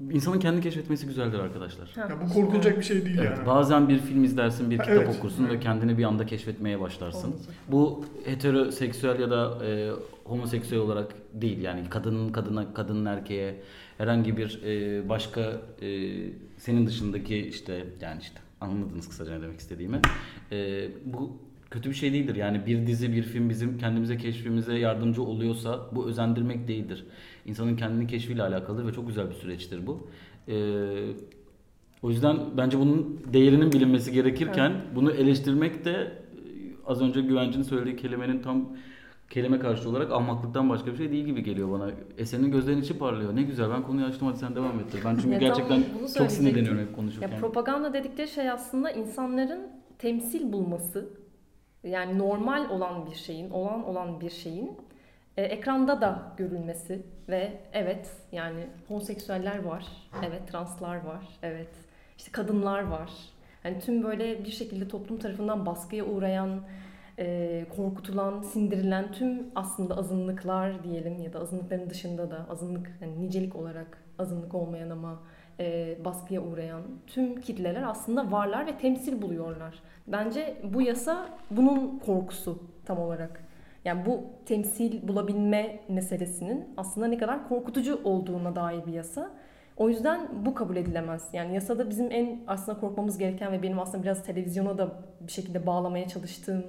[0.00, 1.90] insanın kendini keşfetmesi güzeldir arkadaşlar.
[1.96, 3.46] Ya bu korkulacak bir şey değil Evet, yani.
[3.46, 5.16] bazen bir film izlersin, bir Ha, kitap evet.
[5.18, 7.28] okursun ve kendini bir anda keşfetmeye başlarsın.
[7.28, 7.54] Olmayacak.
[7.68, 9.90] Bu heteroseksüel ya da e,
[10.24, 13.62] homoseksüel olarak değil yani kadının kadına, kadının erkeğe
[13.98, 15.40] herhangi bir e, başka
[15.82, 16.10] e,
[16.58, 20.00] senin dışındaki işte yani işte anladınız kısaca ne demek istediğimi.
[20.52, 21.36] E, bu
[21.70, 22.34] kötü bir şey değildir.
[22.34, 27.06] Yani bir dizi, bir film bizim kendimize keşfimize yardımcı oluyorsa bu özendirmek değildir.
[27.46, 30.08] İnsanın kendini keşfiyle alakalıdır ve çok güzel bir süreçtir bu.
[30.48, 30.54] E,
[32.02, 36.12] o yüzden bence bunun değerinin bilinmesi gerekirken bunu eleştirmek de e,
[36.86, 38.76] az önce güvencinin söylediği kelimenin tam
[39.30, 41.90] kelime karşı olarak ahmaklıktan başka bir şey değil gibi geliyor bana.
[42.18, 43.36] Eser'in gözlerinin içi parlıyor.
[43.36, 44.86] Ne güzel ben konuyu açtım hadi sen devam et.
[45.04, 45.82] Ben çünkü gerçekten
[46.18, 47.28] çok sinirleniyorum hep konuşurken.
[47.28, 49.60] Ya propaganda dedikleri şey aslında insanların
[49.98, 51.08] temsil bulması.
[51.84, 54.78] Yani normal olan bir şeyin, olan olan bir şeyin
[55.36, 59.86] e, ekranda da görülmesi ve evet yani homoseksüeller var,
[60.26, 61.68] evet translar var, evet
[62.16, 63.10] işte kadınlar var.
[63.64, 66.62] Yani tüm böyle bir şekilde toplum tarafından baskıya uğrayan,
[67.18, 73.56] e, korkutulan, sindirilen tüm aslında azınlıklar diyelim ya da azınlıkların dışında da azınlık yani nicelik
[73.56, 75.22] olarak azınlık olmayan ama
[75.60, 79.82] e, baskıya uğrayan tüm kitleler aslında varlar ve temsil buluyorlar.
[80.06, 83.44] Bence bu yasa bunun korkusu tam olarak.
[83.84, 89.30] Yani bu temsil bulabilme meselesinin aslında ne kadar korkutucu olduğuna dair bir yasa.
[89.76, 91.28] O yüzden bu kabul edilemez.
[91.32, 95.66] Yani yasada bizim en aslında korkmamız gereken ve benim aslında biraz televizyona da bir şekilde
[95.66, 96.64] bağlamaya çalıştığım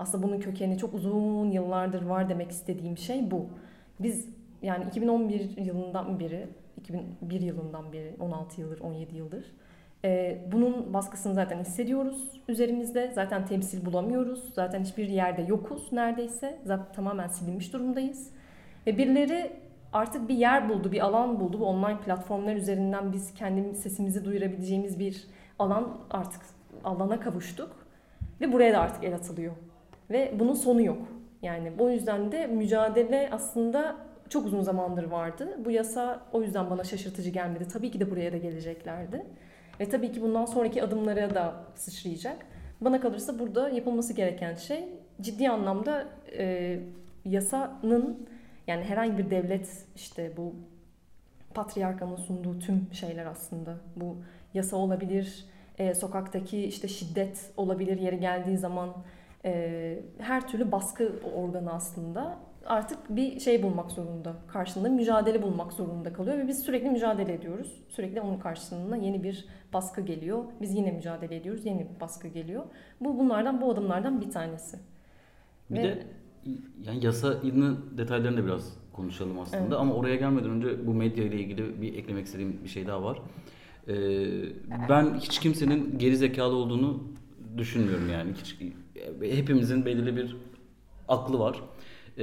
[0.00, 3.46] aslında bunun kökeni çok uzun yıllardır var demek istediğim şey bu.
[4.00, 4.28] Biz
[4.62, 6.48] yani 2011 yılından beri,
[6.80, 9.44] 2001 yılından beri, 16 yıldır, 17 yıldır
[10.04, 13.12] e, bunun baskısını zaten hissediyoruz üzerimizde.
[13.14, 14.54] Zaten temsil bulamıyoruz.
[14.54, 16.58] Zaten hiçbir yerde yokuz neredeyse.
[16.64, 18.30] Zaten tamamen silinmiş durumdayız.
[18.86, 19.52] Ve birileri
[19.92, 21.60] artık bir yer buldu, bir alan buldu.
[21.60, 25.26] Bu online platformlar üzerinden biz kendi sesimizi duyurabileceğimiz bir
[25.58, 26.40] alan artık
[26.84, 27.70] alana kavuştuk.
[28.40, 29.52] Ve buraya da artık el atılıyor.
[30.10, 30.98] Ve bunun sonu yok.
[31.42, 33.96] Yani bu yüzden de mücadele aslında
[34.30, 35.58] çok uzun zamandır vardı.
[35.64, 37.68] Bu yasa o yüzden bana şaşırtıcı gelmedi.
[37.68, 39.26] Tabii ki de buraya da geleceklerdi.
[39.80, 42.46] Ve tabii ki bundan sonraki adımlara da sıçrayacak.
[42.80, 44.84] Bana kalırsa burada yapılması gereken şey
[45.20, 46.78] ciddi anlamda e,
[47.24, 48.28] yasanın
[48.66, 50.54] yani herhangi bir devlet işte bu
[51.54, 54.16] patriarkanın sunduğu tüm şeyler aslında bu
[54.54, 55.44] yasa olabilir,
[55.78, 58.94] e, sokaktaki işte şiddet olabilir yeri geldiği zaman
[59.44, 64.36] e, her türlü baskı organı aslında artık bir şey bulmak zorunda.
[64.48, 67.72] Karşılığında mücadele bulmak zorunda kalıyor ve biz sürekli mücadele ediyoruz.
[67.88, 70.44] Sürekli onun karşılığında yeni bir baskı geliyor.
[70.60, 71.66] Biz yine mücadele ediyoruz.
[71.66, 72.64] Yeni bir baskı geliyor.
[73.00, 74.78] Bu bunlardan bu adımlardan bir tanesi.
[75.70, 76.06] Bir Ve- de
[76.86, 79.72] yani yasanın detaylarını da biraz konuşalım aslında Evet.
[79.72, 83.18] ama oraya gelmeden önce bu medya ile ilgili bir eklemek istediğim bir şey daha var.
[83.88, 83.94] Ee,
[84.88, 87.02] ben hiç kimsenin geri zekalı olduğunu
[87.58, 88.32] düşünmüyorum yani.
[88.32, 88.58] Hiç,
[89.20, 90.36] hepimizin belirli bir
[91.08, 91.62] aklı var.
[92.20, 92.22] Ee,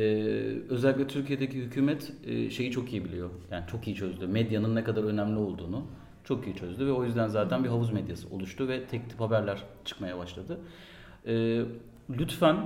[0.69, 3.29] özellikle Türkiye'deki hükümet e, şeyi çok iyi biliyor.
[3.51, 4.27] Yani çok iyi çözdü.
[4.27, 5.85] Medyanın ne kadar önemli olduğunu
[6.23, 9.63] çok iyi çözdü ve o yüzden zaten bir havuz medyası oluştu ve tek tip haberler
[9.85, 10.59] çıkmaya başladı.
[11.27, 11.61] Ee,
[12.09, 12.57] lütfen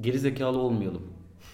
[0.00, 1.02] geri zekalı olmayalım.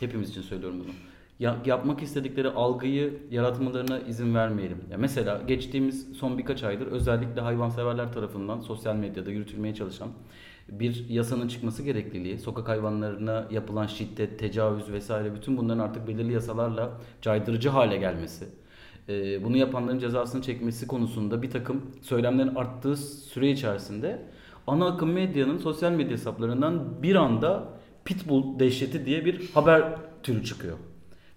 [0.01, 0.93] Hepimiz için söylüyorum bunu.
[1.39, 4.79] Ya, yapmak istedikleri algıyı yaratmalarına izin vermeyelim.
[4.91, 10.09] Ya mesela geçtiğimiz son birkaç aydır özellikle hayvanseverler tarafından sosyal medyada yürütülmeye çalışan
[10.81, 16.91] bir yasanın çıkması gerekliliği, sokak hayvanlarına yapılan şiddet, tecavüz vesaire bütün bunların artık belirli yasalarla
[17.23, 18.45] caydırıcı hale gelmesi.
[19.09, 24.23] e, bunu yapanların cezasını çekmesi konusunda bir takım söylemlerin arttığı süre içerisinde
[24.67, 27.69] ana akım medyanın sosyal medya hesaplarından bir anda
[28.05, 30.79] Pitbull dehşeti diye bir haber türü çıkıyor.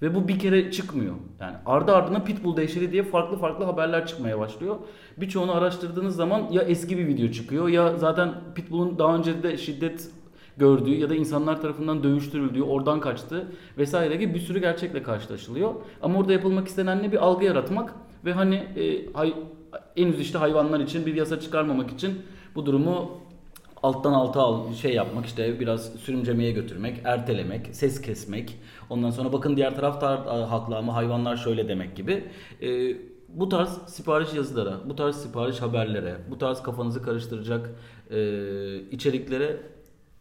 [0.02, 1.16] Ve bu bir kere çıkmıyor.
[1.40, 4.76] Yani ardı ardına Pitbull dehşeti diye farklı farklı haberler çıkmaya başlıyor.
[5.18, 10.10] Birçoğunu araştırdığınız zaman ya eski bir video çıkıyor ya zaten Pitbull'un daha önce de şiddet
[10.58, 15.74] gördüğü ya da insanlar tarafından dövüştürüldüğü, oradan kaçtığı vesaire gibi bir sürü gerçekle karşılaşılıyor.
[16.02, 17.94] Ama orada yapılmak istenen ne bir algı yaratmak
[18.26, 19.34] ve hani e, hay,
[19.96, 22.22] en üst işte hayvanlar için bir yasa çıkarmamak için
[22.56, 23.12] bu durumu
[23.86, 28.58] alttan alta al şey yapmak işte biraz sürümcemeye götürmek, ertelemek, ses kesmek.
[28.90, 30.20] Ondan sonra bakın diğer taraftar
[30.50, 32.24] haklı ama hayvanlar şöyle demek gibi.
[32.62, 32.98] E,
[33.30, 37.70] bu tarz sipariş yazılara, bu tarz sipariş haberlere, bu tarz kafanızı karıştıracak
[38.12, 38.20] e,
[38.92, 39.58] içeriklere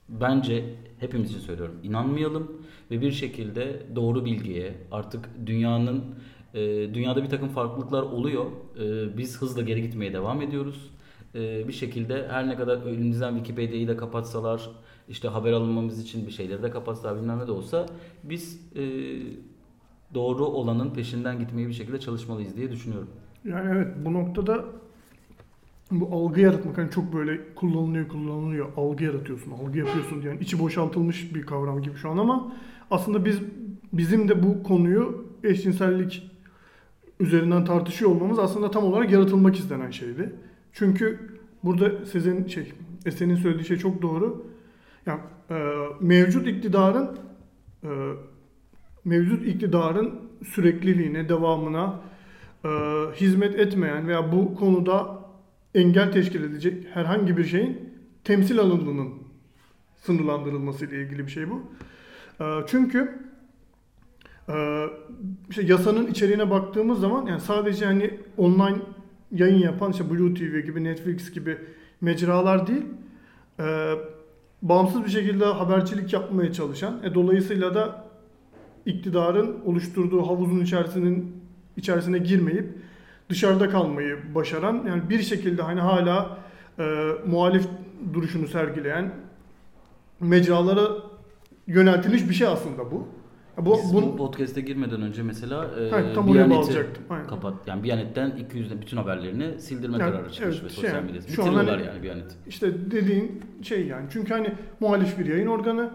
[0.09, 0.65] bence
[0.99, 2.53] hepimiz söylüyorum inanmayalım
[2.91, 6.05] ve bir şekilde doğru bilgiye artık dünyanın
[6.55, 6.61] e,
[6.95, 8.45] dünyada bir takım farklılıklar oluyor.
[8.81, 10.91] E, biz hızla geri gitmeye devam ediyoruz.
[11.35, 14.71] E, bir şekilde her ne kadar elimizden Wikipedia'yı da kapatsalar
[15.09, 17.87] işte haber alınmamız için bir şeyleri de kapatsalar bilmem ne de olsa
[18.23, 18.83] biz e,
[20.15, 23.09] doğru olanın peşinden gitmeyi bir şekilde çalışmalıyız diye düşünüyorum.
[23.45, 24.65] Yani evet bu noktada
[25.91, 31.35] bu algı yaratmak hani çok böyle kullanılıyor kullanılıyor algı yaratıyorsun algı yapıyorsun yani içi boşaltılmış
[31.35, 32.53] bir kavram gibi şu an ama
[32.91, 33.41] aslında biz
[33.93, 36.31] bizim de bu konuyu eşcinsellik
[37.21, 40.33] üzerinden tartışıyor olmamız aslında tam olarak yaratılmak istenen şeydi.
[40.75, 42.73] Çünkü burada sizin şey
[43.07, 44.47] Esen'in söylediği şey çok doğru.
[45.07, 45.55] Yani e,
[46.01, 47.19] mevcut iktidarın
[47.85, 47.89] e,
[49.05, 52.01] mevcut iktidarın sürekliliğine, devamına
[52.65, 52.69] e,
[53.15, 55.25] hizmet etmeyen veya bu konuda
[55.75, 59.15] engel teşkil edecek herhangi bir şeyin temsil alanının
[59.97, 61.63] sınırlandırılması ile ilgili bir şey bu.
[62.41, 63.19] E, çünkü
[64.49, 64.87] e,
[65.51, 68.79] işte yasanın içeriğine baktığımız zaman yani sadece hani online
[69.35, 71.59] yayın yapan işte Blue TV gibi Netflix gibi
[72.01, 72.85] mecralar değil
[73.61, 73.95] e,
[74.63, 78.05] bağımsız bir şekilde habercilik yapmaya çalışan e, dolayısıyla da
[78.87, 81.37] iktidarın oluşturduğu havuzun içerisinin
[81.77, 82.79] içerisine girmeyip
[83.29, 86.39] dışarıda kalmayı başaran yani bir şekilde hani hala
[86.79, 87.67] e, muhalif
[88.15, 89.13] duruşunu sergileyen
[90.21, 90.89] mecralara
[91.67, 93.09] yöneltilmiş bir şey aslında bu.
[93.59, 96.31] Bu, Biz bu podcast'e girmeden önce mesela e, tam.
[97.11, 97.27] Aynen.
[97.27, 101.29] kapat yani Biyanet'ten 200'den bütün haberlerini sildirme yani, kararı çıkmış evet, ve sosyal şey, medyada.
[101.29, 102.37] Şu an hani, yani Biyanet.
[102.49, 105.91] İşte dediğin şey yani çünkü hani muhalif bir yayın organı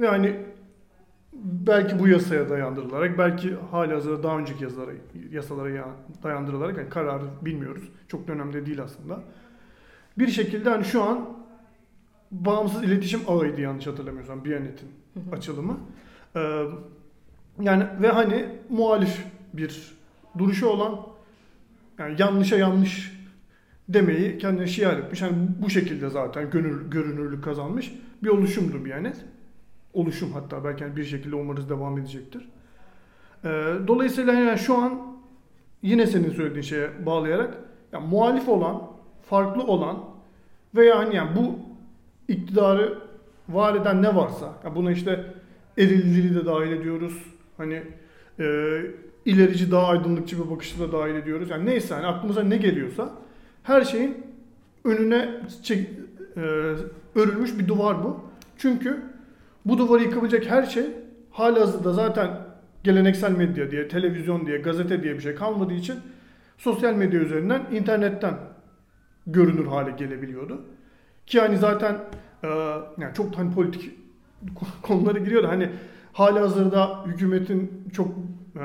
[0.00, 0.36] ve hani
[1.42, 4.92] belki bu yasaya dayandırılarak, belki hali hazırda daha önceki yasalara,
[5.32, 5.88] yasalara
[6.22, 7.88] dayandırılarak, yani kararı bilmiyoruz.
[8.08, 9.20] Çok da önemli değil aslında.
[10.18, 11.28] Bir şekilde hani şu an
[12.30, 14.88] bağımsız iletişim ağıydı yanlış hatırlamıyorsam Biyanet'in
[15.32, 15.78] açılımı.
[16.36, 16.64] Ee,
[17.60, 19.98] yani ve hani muhalif bir
[20.38, 21.00] duruşu olan
[21.98, 23.20] yani yanlışa yanlış
[23.88, 25.22] demeyi kendine şiar etmiş.
[25.22, 29.24] Yani bu şekilde zaten gönül, görünürlük kazanmış bir oluşumdu Biyanet
[29.94, 32.48] oluşum hatta belki bir şekilde umarız devam edecektir.
[33.44, 35.00] Ee, dolayısıyla yani şu an
[35.82, 37.58] yine senin söylediğin şeye bağlayarak
[37.92, 38.82] yani muhalif olan,
[39.22, 40.04] farklı olan
[40.74, 41.58] veya hani yani bu
[42.28, 42.98] iktidarı
[43.48, 45.34] var eden ne varsa yani buna işte
[45.78, 47.24] erilliliği de dahil ediyoruz.
[47.56, 47.82] Hani
[48.40, 48.80] e,
[49.24, 51.50] ilerici daha aydınlıkçı bir bakışı da dahil ediyoruz.
[51.50, 53.12] Yani neyse hani aklımıza ne geliyorsa
[53.62, 54.26] her şeyin
[54.84, 55.28] önüne
[55.62, 55.88] çek,
[56.36, 56.40] e,
[57.14, 58.20] örülmüş bir duvar bu.
[58.58, 59.02] Çünkü
[59.64, 60.84] bu duvarı yıkabilecek her şey
[61.30, 62.30] halihazırda zaten
[62.84, 65.96] geleneksel medya diye, televizyon diye, gazete diye bir şey kalmadığı için
[66.58, 68.34] sosyal medya üzerinden, internetten
[69.26, 70.64] görünür hale gelebiliyordu.
[71.26, 71.96] Ki hani zaten
[72.44, 72.48] e,
[72.98, 73.99] yani çok hani politik
[74.82, 75.68] konulara giriyor da hani
[76.12, 78.08] hali hazırda hükümetin çok
[78.56, 78.64] e,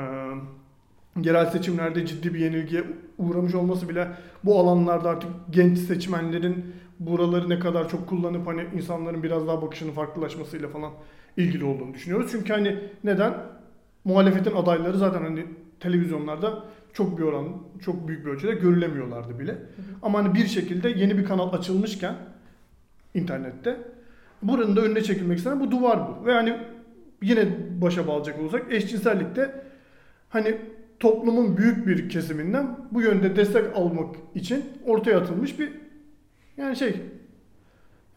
[1.22, 2.84] yerel seçimlerde ciddi bir yenilgiye
[3.18, 4.08] uğramış olması bile
[4.44, 9.92] bu alanlarda artık genç seçmenlerin buraları ne kadar çok kullanıp hani insanların biraz daha bakışının
[9.92, 10.92] farklılaşmasıyla falan
[11.36, 12.28] ilgili olduğunu düşünüyoruz.
[12.30, 13.34] Çünkü hani neden?
[14.04, 15.46] Muhalefetin adayları zaten hani
[15.80, 17.48] televizyonlarda çok bir oran,
[17.84, 19.52] çok büyük bir ölçüde görülemiyorlardı bile.
[19.52, 19.60] Hı hı.
[20.02, 22.14] Ama hani bir şekilde yeni bir kanal açılmışken
[23.14, 23.76] internette
[24.48, 26.26] buranın da önüne çekilmek istenen bu duvar bu.
[26.26, 26.56] Ve hani
[27.22, 27.48] yine
[27.80, 29.64] başa bağlayacak olursak eşcinsellikte
[30.28, 30.56] hani
[31.00, 35.72] toplumun büyük bir kesiminden bu yönde destek almak için ortaya atılmış bir
[36.56, 36.96] yani şey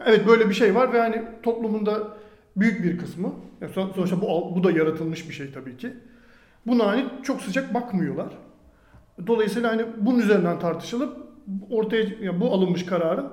[0.05, 2.17] evet böyle bir şey var ve hani toplumunda
[2.55, 5.93] büyük bir kısmı yani sonuçta bu, bu da yaratılmış bir şey tabii ki.
[6.67, 8.37] Buna hani çok sıcak bakmıyorlar.
[9.27, 11.17] Dolayısıyla hani bunun üzerinden tartışılıp
[11.69, 13.29] ortaya yani bu alınmış kararın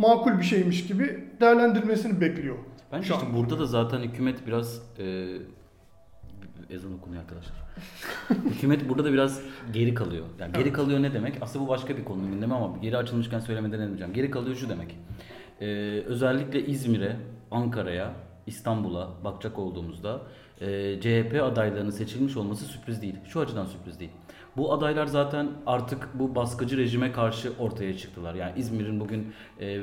[0.00, 2.56] makul bir şeymiş gibi değerlendirmesini bekliyor.
[2.92, 5.36] Bence işte burada da zaten hükümet biraz e,
[6.70, 7.56] ezan okunuyor arkadaşlar.
[8.50, 9.40] Hükümet burada da biraz
[9.72, 10.24] geri kalıyor.
[10.38, 11.34] Yani geri kalıyor ne demek?
[11.40, 14.12] Aslında bu başka bir konu gündemi ama geri açılmışken söylemeden edemeyeceğim.
[14.12, 14.96] Geri kalıyor şu demek.
[15.60, 15.66] Ee,
[16.06, 17.16] özellikle İzmir'e,
[17.50, 18.12] Ankara'ya,
[18.46, 20.22] İstanbul'a bakacak olduğumuzda
[20.60, 23.16] e, CHP adaylarının seçilmiş olması sürpriz değil.
[23.24, 24.10] Şu açıdan sürpriz değil.
[24.60, 28.34] Bu adaylar zaten artık bu baskıcı rejime karşı ortaya çıktılar.
[28.34, 29.80] Yani İzmir'in bugün e,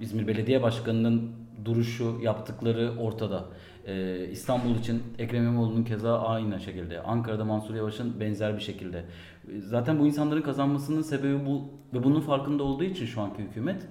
[0.00, 1.30] İzmir Belediye Başkanı'nın
[1.64, 3.44] duruşu, yaptıkları ortada.
[3.86, 7.02] Ee, İstanbul için Ekrem İmamoğlu'nun keza aynı şekilde.
[7.02, 8.98] Ankara'da Mansur Yavaş'ın benzer bir şekilde.
[8.98, 11.62] Ee, Zaten bu insanların kazanmasının sebebi bu
[11.94, 13.82] ve bunun farkında olduğu için şu anki hükümet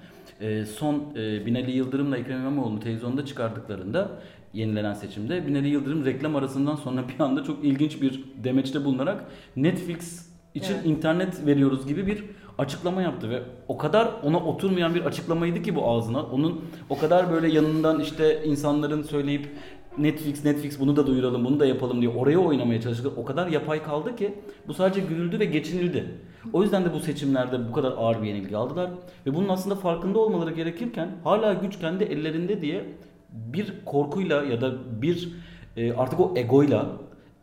[0.42, 4.12] e, son e, Binali Yıldırım'la Ekrem İmamoğlu'nu televizyonda çıkardıklarında
[4.54, 10.30] yenilenen seçimde Binali Yıldırım reklam arasından sonra bir anda çok ilginç bir demeçte bulunarak Netflix
[10.54, 10.86] için Evet.
[10.86, 12.24] internet veriyoruz gibi bir
[12.58, 16.24] açıklama yaptı ve o kadar ona oturmayan bir açıklamaydı ki bu ağzına.
[16.24, 19.50] Onun o kadar böyle yanından işte insanların söyleyip
[19.98, 23.12] Netflix Netflix bunu da duyuralım bunu da yapalım diye oraya oynamaya çalıştı.
[23.18, 24.34] O kadar yapay kaldı ki
[24.68, 26.06] bu sadece gülüldü ve geçinildi.
[26.54, 28.90] O yüzden de bu seçimlerde bu kadar ağır bir yenilgi aldılar
[29.26, 32.86] ve bunun aslında farkında olmaları gerekirken hala güç kendi ellerinde diye
[33.34, 35.30] bir korkuyla ya da bir
[35.78, 36.86] e, artık o egoyla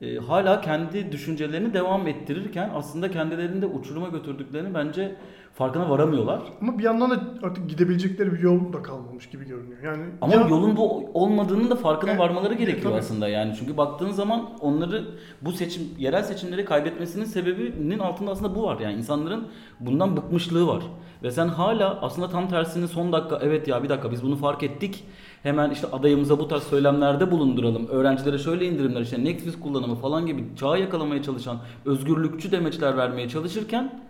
[0.03, 5.16] e, hala kendi düşüncelerini devam ettirirken aslında kendilerini de uçuruma götürdüklerini bence
[5.61, 6.40] farkına varamıyorlar.
[6.62, 9.83] Ama bir yandan da artık gidebilecekleri bir yol da kalmamış gibi görünüyor.
[9.85, 12.99] Yani Ama ya- yolun bu olmadığının da farkına Evet, varmaları gerekiyor tabii.
[13.01, 13.55] aslında yani.
[13.59, 15.05] Çünkü baktığın zaman onları
[15.42, 18.79] bu seçim yerel seçimleri kaybetmesinin sebebinin altında aslında bu var.
[18.81, 19.49] Yani insanların
[19.81, 20.83] bundan bıkmışlığı var.
[21.23, 24.62] Ve sen hala aslında tam tersini son dakika evet ya bir dakika biz bunu fark
[24.62, 25.05] ettik.
[25.42, 27.87] Hemen işte adayımıza bu tarz söylemlerde bulunduralım.
[27.88, 34.01] Öğrencilere şöyle indirimler işte Netflix kullanımı falan gibi çağı yakalamaya çalışan özgürlükçü demeçler vermeye çalışırken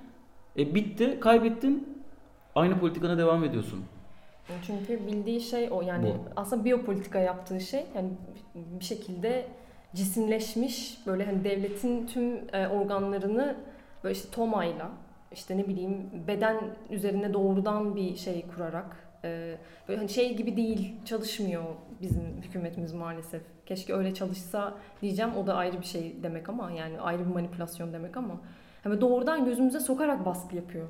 [0.60, 2.00] e bitti, kaybettin.
[2.54, 3.84] Aynı politikana devam ediyorsun.
[4.66, 6.14] Çünkü bildiği şey o yani Bu.
[6.36, 8.08] aslında biyopolitika yaptığı şey yani
[8.54, 9.46] bir şekilde
[9.94, 13.56] cisimleşmiş böyle hani devletin tüm e, organlarını
[14.04, 14.90] böyle işte tomayla
[15.32, 19.56] işte ne bileyim beden üzerine doğrudan bir şey kurarak e,
[19.88, 21.64] böyle hani şey gibi değil çalışmıyor
[22.02, 23.42] bizim hükümetimiz maalesef.
[23.66, 27.92] Keşke öyle çalışsa diyeceğim o da ayrı bir şey demek ama yani ayrı bir manipülasyon
[27.92, 28.40] demek ama
[28.82, 30.88] hani doğrudan gözümüze sokarak baskı yapıyor.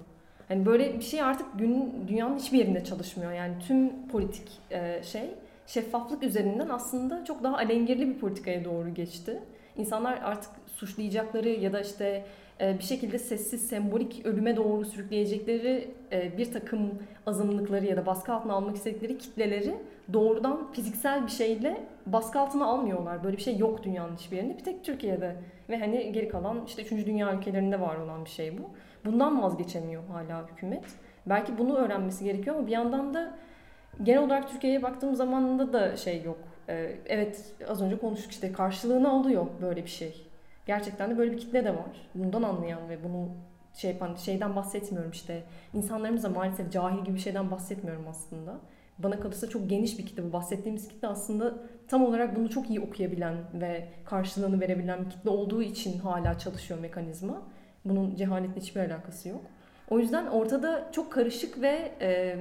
[0.48, 3.32] Hani böyle bir şey artık gün, dünyanın hiçbir yerinde çalışmıyor.
[3.32, 5.30] Yani tüm politik e, şey
[5.66, 9.42] şeffaflık üzerinden aslında çok daha alengirli bir politikaya doğru geçti.
[9.76, 12.24] İnsanlar artık suçlayacakları ya da işte
[12.60, 18.32] e, bir şekilde sessiz sembolik ölüme doğru sürükleyecekleri e, bir takım azınlıkları ya da baskı
[18.32, 19.74] altına almak istedikleri kitleleri
[20.12, 23.24] doğrudan fiziksel bir şeyle baskı altına almıyorlar.
[23.24, 24.58] Böyle bir şey yok dünyanın hiçbir yerinde.
[24.58, 25.36] Bir tek Türkiye'de
[25.68, 26.90] ve hani geri kalan işte 3.
[26.90, 28.62] dünya ülkelerinde var olan bir şey bu.
[29.04, 30.84] Bundan vazgeçemiyor hala hükümet.
[31.26, 33.38] Belki bunu öğrenmesi gerekiyor ama bir yandan da
[34.02, 36.38] genel olarak Türkiye'ye baktığım zamanda da şey yok.
[36.68, 40.26] Ee, evet az önce konuştuk işte karşılığını alıyor böyle bir şey.
[40.66, 42.08] Gerçekten de böyle bir kitle de var.
[42.14, 43.28] Bundan anlayan ve bunu
[43.74, 45.42] şey yapan şeyden bahsetmiyorum işte.
[45.74, 48.58] İnsanlarımız maalesef cahil gibi bir şeyden bahsetmiyorum aslında.
[49.02, 50.32] Bana kalırsa çok geniş bir kitle bu.
[50.32, 51.54] Bahsettiğimiz kitle aslında
[51.88, 56.80] tam olarak bunu çok iyi okuyabilen ve karşılığını verebilen bir kitle olduğu için hala çalışıyor
[56.80, 57.42] mekanizma.
[57.84, 59.40] Bunun cehaletle hiçbir alakası yok.
[59.90, 62.36] O yüzden ortada çok karışık ve e,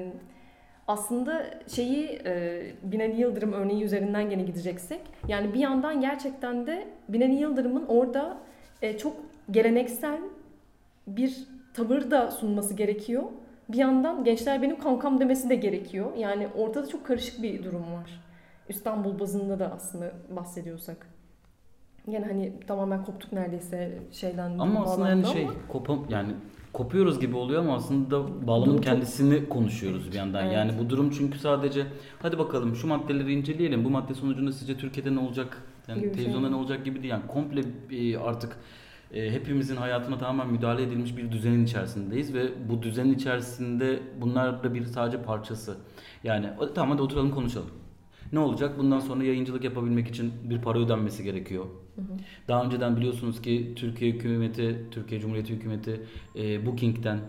[0.88, 7.36] aslında şeyi e, Binali Yıldırım örneği üzerinden gene gideceksek yani bir yandan gerçekten de Binali
[7.36, 8.38] Yıldırım'ın orada
[8.82, 9.16] e, çok
[9.52, 10.20] geleneksel
[11.08, 13.24] bir tavır da sunması gerekiyor.
[13.70, 16.12] Bir yandan gençler benim kankam demesi de gerekiyor.
[16.18, 18.22] Yani ortada çok karışık bir durum var.
[18.70, 21.08] İstanbul bazında da aslında bahsediyorsak.
[22.08, 24.60] Yani hani tamamen koptuk neredeyse şeyden.
[24.60, 26.34] Ama aslında yani şey ama- kopam yani
[26.74, 30.44] kopuyoruz gibi oluyor ama aslında bağlamın Durum çok- kendisini konuşuyoruz bir yandan.
[30.46, 30.54] Evet.
[30.54, 31.86] Yani bu durum çünkü sadece
[32.22, 33.86] hadi bakalım şu maddeleri inceleyelim.
[33.86, 35.64] Bu madde sonucunda sizce Türkiye'de ne olacak?
[35.88, 36.16] Yani Gibi şey.
[36.16, 37.12] televizyonda ne olacak gibi değil.
[37.12, 37.62] Yani komple
[38.24, 38.58] artık
[39.14, 44.74] e, hepimizin hayatına tamamen müdahale edilmiş bir düzenin içerisindeyiz ve bu düzenin içerisinde bunlar da
[44.74, 45.78] bir sadece parçası.
[46.24, 47.70] Yani tamam hadi oturalım konuşalım.
[48.34, 48.78] Ne olacak?
[48.78, 51.66] Bundan sonra yayıncılık yapabilmek için bir para ödenmesi gerekiyor.
[51.96, 52.18] Hı hı.
[52.48, 56.02] Daha önceden biliyorsunuz ki Türkiye hükümeti, Türkiye Cumhuriyeti hükümeti
[56.36, 57.20] e, Booking'den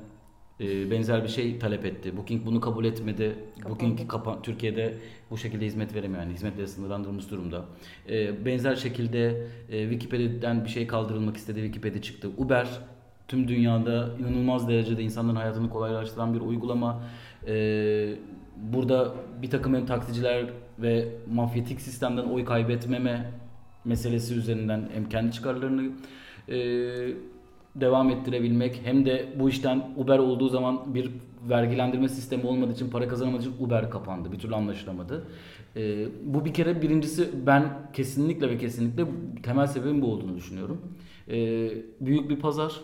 [0.61, 2.17] e, benzer bir şey talep etti.
[2.17, 3.35] Booking bunu kabul etmedi.
[3.61, 3.71] Kapandı.
[3.71, 4.95] Booking kapa- Türkiye'de
[5.31, 6.23] bu şekilde hizmet veremiyor.
[6.23, 7.65] Yani hizmetleri sınırlandırılmış durumda.
[8.09, 11.61] E, benzer şekilde e, Wikipedia'dan bir şey kaldırılmak istedi.
[11.61, 12.31] Wikipedia çıktı.
[12.39, 12.69] Uber
[13.29, 17.03] tüm dünyada inanılmaz derecede insanların hayatını kolaylaştıran bir uygulama.
[17.47, 18.15] E,
[18.57, 20.47] burada bir takım hem taksiciler
[20.79, 23.31] ve mafyatik sistemden oy kaybetmeme
[23.85, 25.91] meselesi üzerinden hem kendi çıkarlarını
[26.49, 26.57] e,
[27.81, 31.11] devam ettirebilmek hem de bu işten Uber olduğu zaman bir
[31.49, 34.33] vergilendirme sistemi olmadığı için para kazanamadığı için Uber kapandı.
[34.33, 35.27] Bir türlü anlaşılamadı.
[35.77, 39.05] Ee, bu bir kere birincisi ben kesinlikle ve kesinlikle
[39.43, 40.81] temel sebebin bu olduğunu düşünüyorum.
[41.29, 41.71] Ee,
[42.01, 42.81] büyük bir pazar,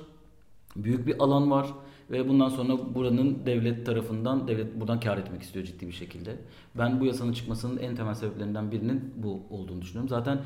[0.76, 1.66] büyük bir alan var
[2.11, 6.36] ve bundan sonra buranın devlet tarafından devlet buradan kar etmek istiyor ciddi bir şekilde.
[6.78, 10.09] Ben bu yasanın çıkmasının en temel sebeplerinden birinin bu olduğunu düşünüyorum.
[10.09, 10.38] Zaten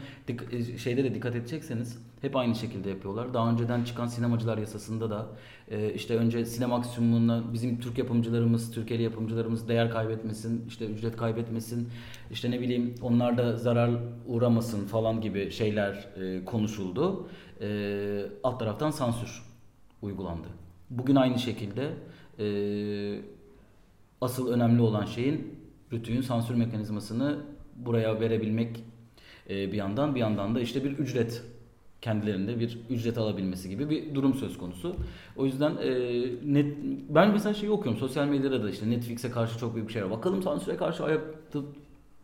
[0.52, 3.34] e, şeyde de dikkat edecekseniz hep aynı şekilde yapıyorlar.
[3.34, 5.26] Daha önceden çıkan sinemacılar yasasında da
[5.70, 11.88] e, işte önce sinema maksimumuna bizim Türk yapımcılarımız, Türkiye'li yapımcılarımız değer kaybetmesin, işte ücret kaybetmesin,
[12.30, 13.90] işte ne bileyim onlar da zarar
[14.26, 17.28] uğramasın falan gibi şeyler e, konuşuldu.
[17.61, 19.42] E, alt taraftan sansür
[20.02, 20.48] uygulandı.
[20.91, 21.91] Bugün aynı şekilde
[22.38, 22.47] e,
[24.20, 25.55] asıl önemli olan şeyin
[25.93, 27.38] Rütü'nün sansür mekanizmasını
[27.76, 28.84] buraya verebilmek
[29.51, 31.43] e, bir yandan bir yandan da işte bir ücret
[32.03, 34.97] kendilerinde bir ücret alabilmesi gibi bir durum söz konusu.
[35.36, 35.91] O yüzden e,
[36.45, 36.76] net,
[37.09, 40.11] ben mesela şeyi okuyorum sosyal medyada da işte Netflix'e karşı çok büyük bir şey var.
[40.11, 41.59] Bakalım sansüre karşı ayakta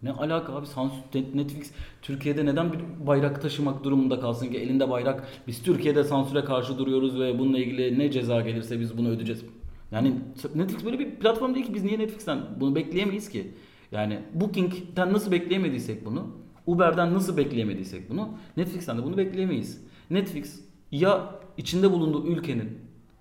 [0.07, 0.99] ne alaka abi sansür
[1.35, 6.79] Netflix Türkiye'de neden bir bayrak taşımak durumunda kalsın ki elinde bayrak biz Türkiye'de sansüre karşı
[6.79, 9.45] duruyoruz ve bununla ilgili ne ceza gelirse biz bunu ödeyeceğiz.
[9.93, 10.15] Yani
[10.55, 13.53] Netflix böyle bir platform değil ki biz niye Netflix'ten bunu bekleyemeyiz ki?
[13.93, 16.27] Yani Booking'den nasıl bekleyemediysek bunu,
[16.67, 19.87] Uber'den nasıl bekleyemediysek bunu, Netflix'ten de bunu bekleyemeyiz.
[20.11, 22.79] Netflix ya içinde bulunduğu ülkenin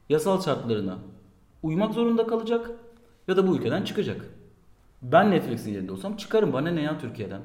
[0.10, 0.98] yasal şartlarına
[1.64, 2.72] uymak zorunda kalacak
[3.28, 4.30] ya da bu ülkeden çıkacak.
[5.12, 6.54] Ben Netflix'in yerinde olsam çıkarım.
[6.54, 7.42] Bana ne ya Türkiye'den?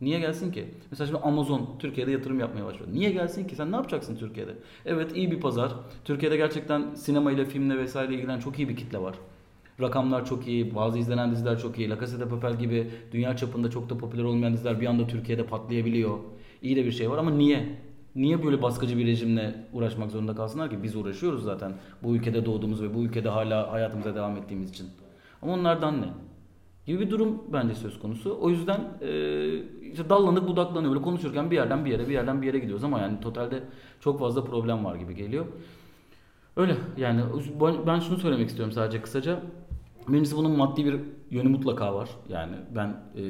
[0.00, 0.64] Niye gelsin ki?
[0.90, 2.88] Mesela şimdi Amazon Türkiye'de yatırım yapmaya başladı.
[2.92, 3.56] Niye gelsin ki?
[3.56, 4.54] Sen ne yapacaksın Türkiye'de?
[4.86, 5.72] Evet iyi bir pazar.
[6.04, 9.14] Türkiye'de gerçekten sinema ile filmle vesaire ilgilenen çok iyi bir kitle var.
[9.80, 11.90] Rakamlar çok iyi, bazı izlenen diziler çok iyi.
[11.90, 15.46] La Casa de Papel gibi dünya çapında çok da popüler olmayan diziler bir anda Türkiye'de
[15.46, 16.18] patlayabiliyor.
[16.62, 17.78] İyi de bir şey var ama niye?
[18.16, 20.82] Niye böyle baskıcı bir rejimle uğraşmak zorunda kalsınlar ki?
[20.82, 24.86] Biz uğraşıyoruz zaten bu ülkede doğduğumuz ve bu ülkede hala hayatımıza devam ettiğimiz için.
[25.42, 26.06] Ama onlardan ne?
[26.86, 28.38] Gibi bir durum bence söz konusu.
[28.40, 29.10] O yüzden e,
[29.92, 30.92] işte dallanıp budaklanıyor.
[30.92, 33.62] Böyle konuşurken bir yerden bir yere, bir yerden bir yere gidiyoruz ama yani totalde
[34.00, 35.46] çok fazla problem var gibi geliyor.
[36.56, 37.22] Öyle yani
[37.86, 39.40] ben şunu söylemek istiyorum sadece kısaca.
[40.08, 42.10] Birincisi bunun maddi bir yönü mutlaka var.
[42.28, 43.22] Yani ben e,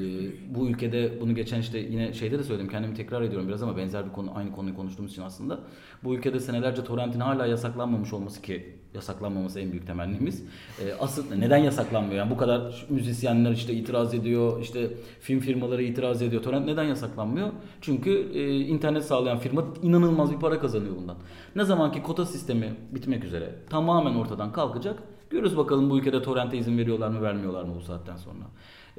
[0.55, 4.07] bu ülkede bunu geçen işte yine şeyde de söyledim kendimi tekrar ediyorum biraz ama benzer
[4.07, 5.61] bir konu aynı konuyu konuştuğumuz için aslında.
[6.05, 10.45] Bu ülkede senelerce torrentin hala yasaklanmamış olması ki yasaklanmaması en büyük temennimiz.
[10.81, 12.15] E, asıl neden yasaklanmıyor?
[12.15, 14.91] Yani bu kadar müzisyenler işte itiraz ediyor, işte
[15.21, 16.43] film firmaları itiraz ediyor.
[16.43, 17.49] Torrent neden yasaklanmıyor?
[17.81, 21.17] Çünkü e, internet sağlayan firma inanılmaz bir para kazanıyor bundan.
[21.57, 26.59] Ne zaman ki kota sistemi bitmek üzere tamamen ortadan kalkacak Görürüz bakalım bu ülkede torrente
[26.59, 28.45] izin veriyorlar mı vermiyorlar mı bu saatten sonra.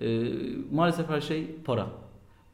[0.02, 0.32] Ee,
[0.72, 1.88] maalesef her şey para.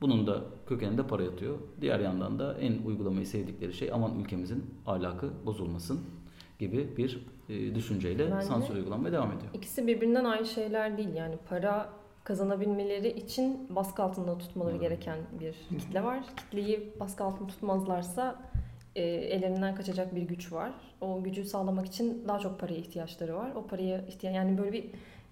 [0.01, 1.57] Bunun da kökeninde para yatıyor.
[1.81, 5.99] Diğer yandan da en uygulamayı sevdikleri şey aman ülkemizin ahlakı bozulmasın
[6.59, 9.53] gibi bir e, düşünceyle Bence sansür uygulanmaya devam ediyor.
[9.53, 11.13] İkisi birbirinden ayrı şeyler değil.
[11.15, 11.89] Yani para
[12.23, 14.81] kazanabilmeleri için baskı altında tutmaları Hmm.
[14.81, 16.19] gereken bir kitle var.
[16.37, 18.41] Kitleyi baskı altında tutmazlarsa
[18.95, 20.71] e, ellerinden kaçacak bir güç var.
[21.01, 23.51] O gücü sağlamak için daha çok paraya ihtiyaçları var.
[23.55, 24.85] O paraya ihtiyaç yani böyle bir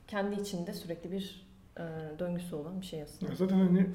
[0.07, 1.47] kendi içinde sürekli bir
[1.77, 1.83] e,
[2.19, 3.31] döngüsü olan bir şey aslında.
[3.31, 3.87] Ya zaten hani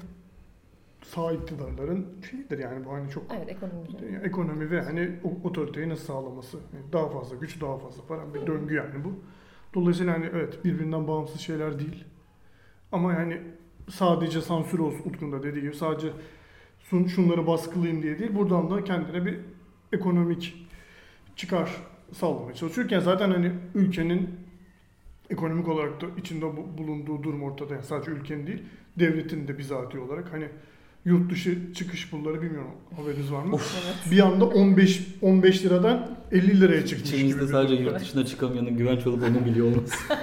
[1.05, 4.17] sağ iktidarların şeyidir yani bu hani çok Evet ekonomi üzerine.
[4.23, 5.11] ekonomi ve hani
[5.43, 6.57] otoriteyi nasıl sağlaması.
[6.57, 9.13] Yani daha fazla güç, daha fazla para bir döngü yani bu.
[9.73, 12.03] Dolayısıyla hani evet birbirinden bağımsız şeyler değil.
[12.91, 13.41] Ama yani
[13.89, 16.07] sadece sansür olsun Utku'nun dediği gibi sadece
[16.79, 18.35] sun, şunları baskılayayım diye değil.
[18.35, 19.39] Buradan da kendine bir
[19.93, 20.67] ekonomik
[21.35, 21.69] çıkar
[22.13, 24.29] sağlamaya çalışıyorken zaten hani ülkenin
[25.29, 27.73] ekonomik olarak da içinde bu- bulunduğu durum ortada.
[27.73, 28.63] Yani sadece ülkenin değil,
[28.99, 30.47] devletin de bizatihi olarak hani
[31.05, 33.57] yurt dışı çıkış pulları bilmiyorum haberiniz var mı?
[33.85, 34.11] Evet.
[34.11, 37.09] Bir anda 15 15 liradan 50 liraya çıkmış.
[37.13, 39.95] İçimizde sadece yurt dışına çıkamayanın güvenç olup onu biliyor olması.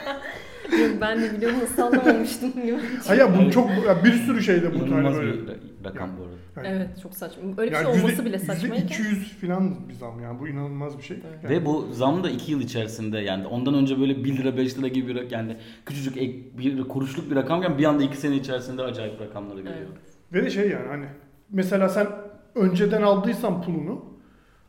[0.81, 2.79] Yok, ben de biliyorum nasıl anlamamıştım gibi.
[3.07, 5.33] Ha ya bu çok ya bir sürü şeyde bu İnanılmaz böyle.
[5.33, 6.69] bir ra- rakam bu arada.
[6.69, 7.43] Yani, Evet çok saçma.
[7.59, 8.87] Öyle bir yani şey yüzde- olması bile yüzde saçmayken.
[8.87, 11.17] 200 falan bir zam yani bu inanılmaz bir şey.
[11.31, 11.39] Evet.
[11.45, 14.79] Yani Ve bu zam da 2 yıl içerisinde yani ondan önce böyle 1 lira 5
[14.79, 15.57] lira gibi bir yani
[15.87, 19.77] küçücük ek, bir kuruşluk bir rakamken bir anda 2 sene içerisinde acayip rakamlara geliyor.
[19.79, 20.10] Evet.
[20.33, 21.07] Ve de şey yani hani
[21.51, 22.07] mesela sen
[22.55, 24.05] önceden aldıysan pulunu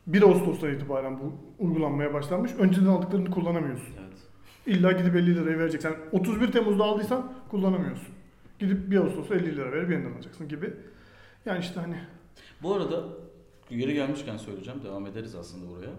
[0.06, 2.52] 1 Ağustos'tan itibaren bu uygulanmaya başlanmış.
[2.58, 3.94] Önceden aldıklarını kullanamıyorsun.
[4.00, 4.18] Evet.
[4.66, 8.08] İlla gidip 50 liraya vereceksen 31 Temmuz'da aldıysan kullanamıyorsun.
[8.58, 10.72] Gidip 1 Ağustos'ta 50 lira verip yeniden alacaksın gibi.
[11.46, 11.96] Yani işte hani
[12.62, 13.04] Bu arada
[13.70, 14.80] yeri gelmişken söyleyeceğim.
[14.84, 15.90] Devam ederiz aslında buraya.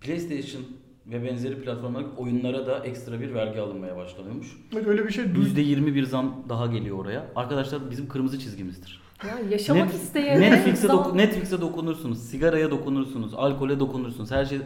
[0.00, 0.64] PlayStation
[1.06, 4.46] ve benzeri platformlardaki oyunlara da ekstra bir vergi alınmaya başlanıyormuş.
[4.74, 7.26] evet öyle bir şey duy %20 bir zam daha geliyor oraya.
[7.36, 9.00] Arkadaşlar bizim kırmızı çizgimizdir.
[9.28, 14.30] Ya yaşamak Net- isteyene Netflix'e, zam- doku- Netflix'e dokunursunuz, sigaraya dokunursunuz, alkole dokunursunuz.
[14.30, 14.58] Her şey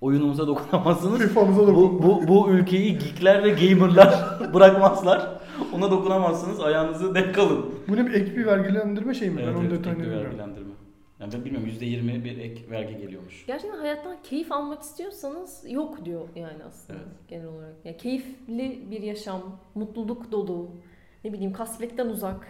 [0.00, 1.18] oyunumuza dokunamazsınız.
[1.20, 4.14] FIFA'mıza bu, bu, bu ülkeyi geekler ve gamerlar
[4.54, 5.36] bırakmazlar.
[5.74, 6.60] Ona dokunamazsınız.
[6.60, 7.66] Ayağınızı denk alın.
[7.88, 9.40] Bu ne bir ek bir vergilendirme şey mi?
[9.44, 10.26] Evet, ben evet, detayını tek bir bilmiyorum.
[10.38, 10.66] vergilendirme.
[11.20, 13.46] Yani ben bilmiyorum %20 bir ek vergi geliyormuş.
[13.46, 17.08] Gerçekten hayattan keyif almak istiyorsanız yok diyor yani aslında Evet.
[17.28, 17.74] genel olarak.
[17.84, 19.42] Ya keyifli bir yaşam,
[19.74, 20.70] mutluluk dolu,
[21.24, 22.46] ne bileyim kasvetten uzak,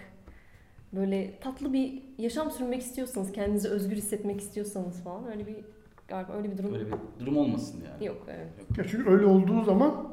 [0.93, 5.57] böyle tatlı bir yaşam sürmek istiyorsanız, kendinizi özgür hissetmek istiyorsanız falan öyle bir
[6.09, 8.07] galiba öyle bir durum Böyle bir durum olmasın yani.
[8.07, 8.27] yok.
[8.29, 8.79] Evet.
[8.79, 10.09] Ya çünkü öyle olduğu zaman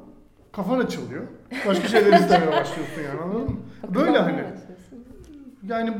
[0.52, 1.28] kafan açılıyor.
[1.68, 3.58] Başka şeyler istemeye başlıyorsun yani anladın mı?
[3.96, 4.44] Böyle hani.
[5.68, 5.94] Yani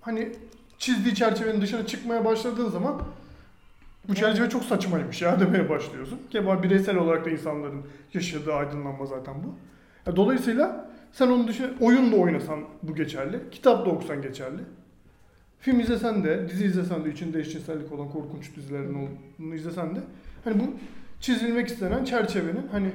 [0.00, 0.32] hani
[0.78, 3.02] çizdiği çerçevenin dışına çıkmaya başladığın zaman
[4.08, 6.20] bu çerçeve çok saçmaymış ya demeye başlıyorsun.
[6.30, 7.82] Ki bu bireysel olarak da insanların
[8.14, 9.54] yaşadığı aydınlanma zaten bu.
[10.06, 13.40] Ya dolayısıyla sen onun dışında oyun da oynasan bu geçerli.
[13.50, 14.60] Kitap da okusan geçerli.
[15.60, 20.00] Film izlesen de, dizi izlesen de içinde eşcinsellik olan korkunç dizilerin olduğunu izlesen de
[20.44, 20.64] hani bu
[21.20, 22.90] çizilmek istenen çerçevenin hani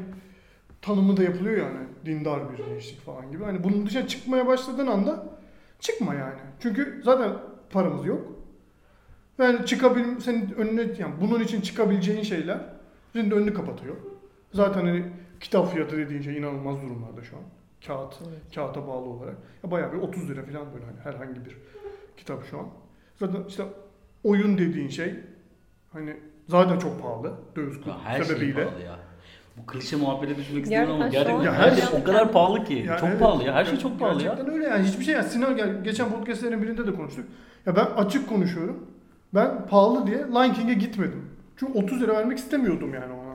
[0.81, 3.43] tanımı da yapılıyor yani dindar bir gençlik falan gibi.
[3.43, 5.25] Hani bunun dışına çıkmaya başladığın anda
[5.79, 6.39] çıkma yani.
[6.59, 7.31] Çünkü zaten
[7.71, 8.27] paramız yok.
[9.37, 12.59] Yani çıkabil senin önüne yani bunun için çıkabileceğin şeyler
[13.13, 13.95] senin de önünü kapatıyor.
[14.53, 15.05] Zaten hani
[15.39, 17.43] kitap fiyatı dediğin şey inanılmaz durumlarda şu an.
[17.87, 18.55] Kağıt, Evet.
[18.55, 19.35] kağıta bağlı olarak.
[19.63, 21.57] Ya bayağı bir 30 lira falan böyle hani herhangi bir
[22.17, 22.67] kitap şu an.
[23.15, 23.63] Zaten işte
[24.23, 25.15] oyun dediğin şey
[25.93, 26.17] hani
[26.47, 28.65] zaten çok pahalı döviz her şey sebebiyle.
[28.65, 28.99] pahalı ya.
[29.61, 32.63] Bu klişe muhabbete düşmek istemiyorum ama Gerçekten gerçekten an- her şey Ya o kadar pahalı
[32.63, 32.73] ki.
[32.87, 33.19] Ya çok evet.
[33.19, 33.53] pahalı ya.
[33.53, 34.29] Her şey çok pahalı ya.
[34.29, 37.25] Gerçekten öyle yani hiçbir şey yani Sinan gel geçen podcastlerin birinde de konuştuk.
[37.65, 38.85] Ya ben açık konuşuyorum.
[39.35, 41.25] Ben pahalı diye Lion King'e gitmedim.
[41.57, 43.31] Çünkü 30 lira vermek istemiyordum yani ona.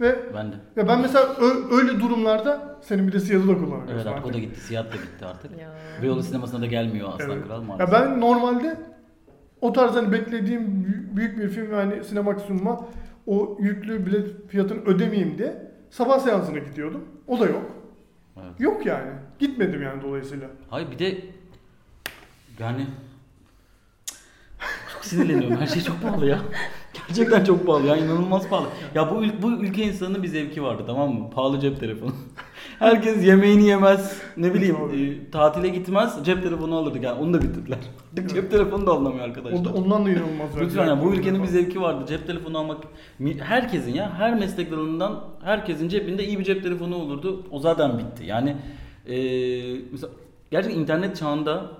[0.00, 0.56] Ve Ben de.
[0.76, 3.88] ya ben mesela ö- öyle durumlarda senin bir de siyahı da kullanıyorsun.
[3.94, 4.26] Evet artık artık.
[4.30, 4.60] o da gitti.
[4.60, 5.58] Siyah da gitti artık.
[5.60, 5.68] Ya.
[6.02, 7.46] Beyoğlu sinemasına da gelmiyor Aslan Evet.
[7.46, 7.92] Kral Ya maalesef.
[7.92, 8.76] ben normalde
[9.60, 12.80] o tarz hani beklediğim bü- büyük bir film yani sinemaksimuma
[13.26, 17.04] o yüklü bilet fiyatını ödemeyeyim diye sabah seansına gidiyordum.
[17.26, 17.62] O da yok.
[18.36, 18.60] Evet.
[18.60, 19.10] Yok yani.
[19.38, 20.48] Gitmedim yani dolayısıyla.
[20.70, 21.18] Hayır bir de
[22.58, 22.86] yani
[24.92, 25.56] çok sinirleniyorum.
[25.56, 26.38] Her şey çok pahalı ya.
[27.08, 27.96] Gerçekten çok pahalı ya.
[27.96, 28.66] inanılmaz pahalı.
[28.94, 31.30] Ya bu ül- bu ülke insanının bir zevki vardı tamam mı?
[31.30, 32.12] Pahalı cep telefonu.
[32.78, 34.22] Herkes yemeğini yemez.
[34.36, 36.18] Ne bileyim e, tatile gitmez.
[36.24, 37.20] Cep telefonu alırdık yani.
[37.20, 37.78] Onu da bitirdiler.
[38.34, 39.60] Cep telefonu da alınamıyor arkadaşlar.
[39.60, 40.60] O da, ondan da inanılmaz.
[40.60, 42.04] Lütfen ya bu ülkenin bir zevki vardı.
[42.08, 42.84] Cep telefonu almak
[43.38, 47.46] herkesin ya her meslek dalından herkesin cebinde iyi bir cep telefonu olurdu.
[47.50, 48.24] O zaten bitti.
[48.26, 48.56] Yani
[49.06, 50.12] eee mesela
[50.50, 51.70] gerçekten internet çağında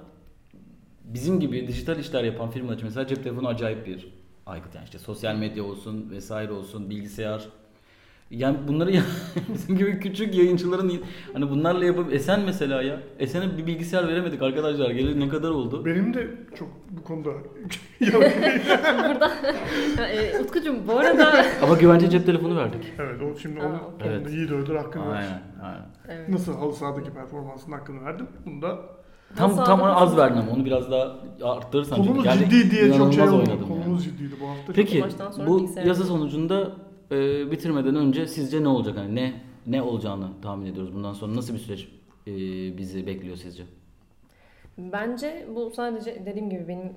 [1.04, 4.08] bizim gibi dijital işler yapan firmalar için mesela cep telefonu acayip bir
[4.46, 4.74] aygıt.
[4.74, 7.48] Yani işte sosyal medya olsun vesaire olsun bilgisayar.
[8.30, 9.02] Yani bunları ya,
[9.54, 10.92] bizim gibi küçük yayıncıların
[11.32, 13.00] hani bunlarla yapıp Esen mesela ya.
[13.18, 14.90] Esen'e bir bilgisayar veremedik arkadaşlar.
[14.90, 15.84] Geleli ne kadar oldu?
[15.84, 17.30] Benim de çok bu konuda
[18.00, 19.30] Burada
[20.08, 22.92] e, Utkucuğum bu arada Ama güvence cep telefonu verdik.
[22.98, 25.12] evet o şimdi onu da iyi de öldür hakkını.
[25.12, 25.86] Aynen, aynen.
[26.08, 26.28] evet.
[26.28, 28.26] Nasıl halı sahadaki performansının hakkını verdim.
[28.46, 28.78] Bunu da
[29.36, 31.98] Tam Nasıl tam az verdin ama onu biraz daha arttırırsan.
[31.98, 33.36] konumuz ciddi diye çok şey oldu.
[33.36, 33.68] oynadım yani.
[33.68, 34.72] Konumuz ciddiydi bu hafta.
[34.72, 35.04] Peki
[35.46, 36.72] bu yazı sonucunda
[37.10, 38.96] e, bitirmeden önce sizce ne olacak?
[38.96, 40.94] Hani ne ne olacağını tahmin ediyoruz.
[40.94, 41.88] Bundan sonra nasıl bir süreç
[42.26, 42.32] e,
[42.78, 43.64] bizi bekliyor sizce?
[44.78, 46.92] Bence bu sadece dediğim gibi benim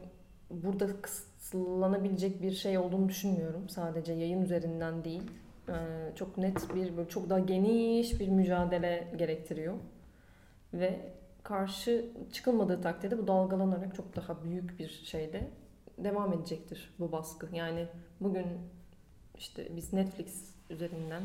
[0.51, 3.69] burada kısıtlanabilecek bir şey olduğunu düşünmüyorum.
[3.69, 5.23] Sadece yayın üzerinden değil.
[5.69, 5.73] Ee,
[6.15, 9.73] çok net bir, böyle çok daha geniş bir mücadele gerektiriyor.
[10.73, 10.99] Ve
[11.43, 15.47] karşı çıkılmadığı takdirde bu dalgalanarak çok daha büyük bir şeyde
[15.97, 17.47] devam edecektir bu baskı.
[17.55, 17.87] Yani
[18.21, 18.45] bugün
[19.39, 21.21] işte biz Netflix üzerinden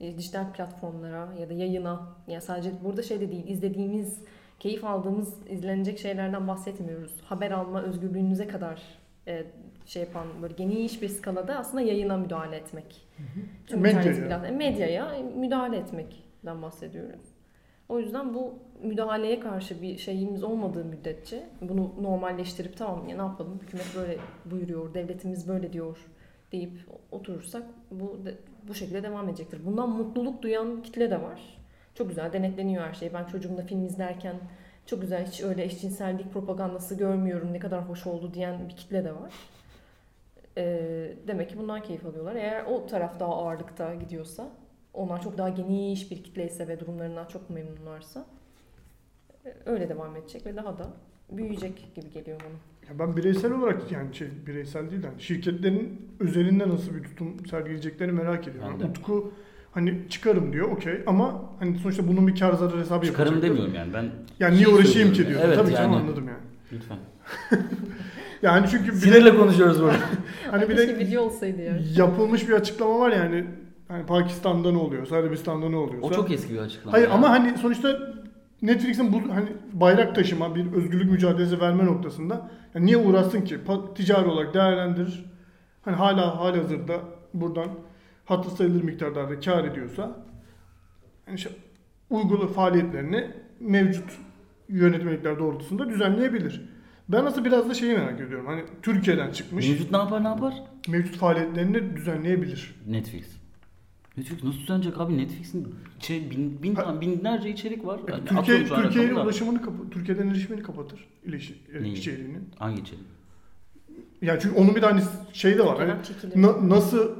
[0.00, 4.18] e, dijital platformlara ya da yayına ya sadece burada şey de değil izlediğimiz
[4.58, 7.20] keyif aldığımız izlenecek şeylerden bahsetmiyoruz.
[7.24, 8.82] Haber alma özgürlüğünüze kadar
[9.26, 9.44] e,
[9.86, 13.06] şey yapan böyle geniş bir skalada aslında yayına müdahale etmek.
[13.66, 14.10] Tüm Medyaya.
[14.12, 17.20] internet plat- medyaya müdahale etmekten bahsediyoruz.
[17.88, 23.60] O yüzden bu müdahaleye karşı bir şeyimiz olmadığı müddetçe bunu normalleştirip tamam ya ne yapalım
[23.62, 25.98] hükümet böyle buyuruyor, devletimiz böyle diyor
[26.52, 26.72] deyip
[27.10, 28.18] oturursak bu
[28.68, 29.66] bu şekilde devam edecektir.
[29.66, 31.40] Bundan mutluluk duyan kitle de var.
[31.94, 33.12] Çok güzel denetleniyor her şey.
[33.14, 34.36] Ben çocuğumla film izlerken
[34.86, 39.12] çok güzel hiç öyle eşcinsellik propagandası görmüyorum ne kadar hoş oldu diyen bir kitle de
[39.12, 39.32] var.
[40.56, 42.34] Ee, demek ki bundan keyif alıyorlar.
[42.34, 44.48] Eğer o taraf daha ağırlıkta gidiyorsa
[44.94, 48.26] onlar çok daha geniş bir kitleyse ve durumlarından çok memnunlarsa
[49.46, 50.86] e, öyle devam edecek ve daha da
[51.30, 52.58] büyüyecek gibi geliyor bana.
[52.88, 57.46] Ya ben bireysel olarak yani şey bireysel değil de hani şirketlerin özelinde nasıl bir tutum
[57.50, 58.70] sergileyeceklerini merak ediyorum.
[58.74, 58.98] Ben Yani de.
[58.98, 59.32] Utku
[59.72, 63.48] hani çıkarım diyor okey ama hani sonuçta bunun bir kar zarar hesabı Çıkarım yapacaktır.
[63.48, 64.10] demiyorum yani ben.
[64.40, 65.40] Yani niye şey uğraşayım ki diyor.
[65.44, 66.02] Evet Tabii canım yani.
[66.02, 66.42] anladım yani.
[66.72, 66.98] Lütfen.
[68.42, 69.96] Yani çünkü bir de, Sinirle konuşuyoruz burada.
[70.50, 71.78] hani bir de video olsaydı ya.
[71.96, 73.44] yapılmış bir açıklama var yani.
[73.88, 76.06] Hani Pakistan'da ne oluyorsa, Arabistan'da ne oluyorsa.
[76.08, 76.92] O çok eski bir açıklama.
[76.96, 77.14] Hayır ya.
[77.14, 77.98] ama hani sonuçta
[78.62, 83.58] Netflix'in bu hani bayrak taşıma, bir özgürlük mücadelesi verme noktasında yani niye uğraşsın ki?
[83.94, 85.24] Ticari olarak değerlendirir.
[85.82, 87.00] Hani hala halihazırda
[87.34, 87.68] buradan
[88.24, 90.16] hatır sayılır miktarlarda kar ediyorsa
[91.26, 91.52] yani şey,
[92.10, 93.30] uygulu faaliyetlerini
[93.60, 94.18] mevcut
[94.68, 96.68] yönetmelikler doğrultusunda düzenleyebilir.
[97.08, 98.46] Ben nasıl biraz da şeyi merak ediyorum.
[98.46, 100.54] Hani Türkiye'den çıkmış Mevcut ne yapar ne yapar?
[100.88, 102.74] mevcut faaliyetlerini düzenleyebilir.
[102.86, 103.37] Netflix.
[104.18, 105.18] Netflix nasıl düzenleyecek abi?
[105.18, 108.00] Netflix'in şey, bin, bin, Ha- binlerce içerik var.
[108.08, 109.22] Yani Türkiye da.
[109.22, 111.08] ulaşımını kapa- Türkiye'den erişimini kapatır.
[111.24, 111.94] İlişki, Neyi?
[111.94, 112.38] içeriğini.
[112.58, 113.04] Hangi içerik?
[114.22, 115.00] Yani çünkü onun bir de hani
[115.32, 115.78] şey de var.
[115.78, 115.92] Hani
[116.42, 117.10] na- nasıl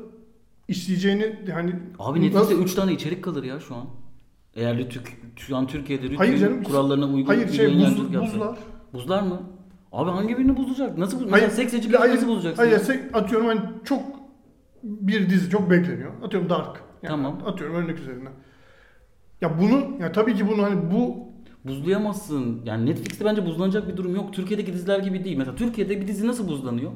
[0.68, 3.84] işleyeceğini hani Abi Netflix'te nasıl- 3 tane içerik kalır ya şu an.
[4.54, 8.12] Eğer Rütük, şu an Türkiye'de Rütük'ün Hayır canım, kurallarına uygun hayır bir şey buz, yayıncılık
[8.14, 8.34] yapsa.
[8.34, 8.58] buzlar.
[8.92, 9.42] Buzlar mı?
[9.92, 10.98] Abi hangi birini bozacak?
[10.98, 11.32] Nasıl bu?
[11.32, 12.62] Hayır, seks hayır, nasıl bozacaksın?
[12.62, 14.02] Hayır sek- atıyorum hani çok
[14.82, 16.12] bir dizi çok bekleniyor.
[16.22, 16.82] Atıyorum Dark.
[17.02, 17.38] Yani Tamam.
[17.46, 18.32] Atıyorum örnek üzerinden.
[19.40, 21.28] Ya bunu ya tabii ki bunu hani bu
[21.64, 22.60] Buzlayamazsın.
[22.64, 24.32] Yani Netflix'te bence buzlanacak bir durum yok.
[24.32, 25.36] Türkiye'deki diziler gibi değil.
[25.36, 26.92] Mesela Türkiye'de bir dizi nasıl buzlanıyor?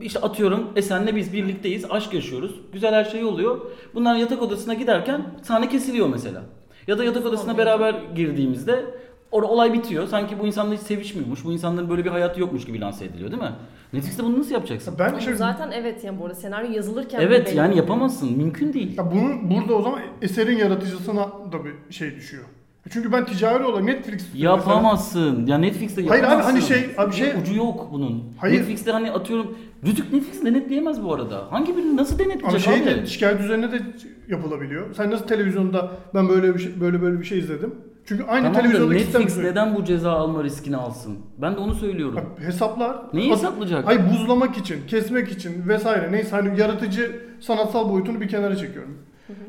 [0.00, 2.60] İşte atıyorum Esen'le biz birlikteyiz, aşk yaşıyoruz.
[2.72, 3.60] Güzel her şey oluyor.
[3.94, 6.42] Bunlar yatak odasına giderken sahne kesiliyor mesela.
[6.86, 8.84] Ya da yatak odasına beraber girdiğimizde
[9.32, 10.06] orada olay bitiyor.
[10.08, 11.44] Sanki bu insanlar hiç sevişmiyormuş.
[11.44, 13.52] Bu insanların böyle bir hayatı yokmuş gibi lanse ediliyor değil mi?
[13.92, 14.94] Netflix'te bunu nasıl yapacaksın?
[14.98, 18.36] ben Ama şey, zaten evet yani bu arada senaryo yazılırken Evet yani yapamazsın.
[18.38, 18.98] Mümkün değil.
[18.98, 21.22] ya bunu burada o zaman eserin yaratıcısına
[21.52, 22.44] da bir şey düşüyor.
[22.90, 25.46] Çünkü ben ticari olarak Netflix mesela- Yapamazsın.
[25.46, 26.52] Ya Netflix'te Hayır abi, yapamazsın.
[26.52, 28.24] hani şey- abi şey- Ucu yok bunun.
[28.38, 28.58] Hayır.
[28.60, 31.46] Netflix'te hani atıyorum Rütük Netflix denetleyemez bu arada.
[31.50, 32.86] Hangi birini nasıl denetleyecek Ama şey abi?
[33.02, 33.80] de şikayet üzerine de
[34.28, 34.94] yapılabiliyor.
[34.94, 37.74] Sen nasıl televizyonda ben böyle bir şey, böyle böyle bir şey izledim.
[38.06, 41.18] Çünkü aynı Tamam da televizyondaki Netflix sistem- neden bu ceza alma riskini alsın?
[41.38, 42.18] Ben de onu söylüyorum.
[42.18, 42.96] Abi hesaplar.
[43.12, 43.86] Neyi hesaplayacak?
[43.86, 46.12] Hayır buzlamak için, kesmek için vesaire.
[46.12, 48.98] Neyse hani yaratıcı sanatsal boyutunu bir kenara çekiyorum.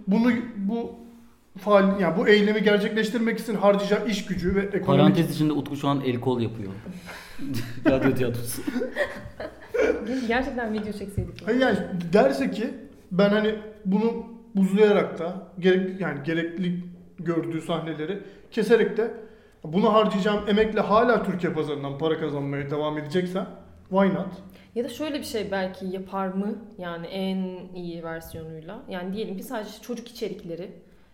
[0.07, 0.91] Bunu bu
[1.57, 5.87] faal yani bu eylemi gerçekleştirmek için harcayacağı iş gücü ve ekonomik Parantez içinde Utku şu
[5.87, 6.71] an el kol yapıyor.
[7.85, 8.61] Radyo tiyatrosu.
[10.27, 11.47] Gerçekten video çekseydik.
[11.47, 11.77] Hayır yani
[12.13, 12.69] derse ki
[13.11, 14.25] ben hani bunu
[14.55, 16.83] buzlayarak da gerek yani gerekli
[17.19, 18.19] gördüğü sahneleri
[18.53, 19.11] keserek de
[19.63, 23.45] bunu harcayacağım emekle hala Türkiye pazarından para kazanmaya devam edecekse
[23.89, 24.33] why not?
[24.75, 26.55] Ya da şöyle bir şey belki yapar mı?
[26.77, 27.37] Yani en
[27.75, 28.79] iyi versiyonuyla.
[28.89, 30.71] Yani diyelim ki sadece çocuk içerikleri.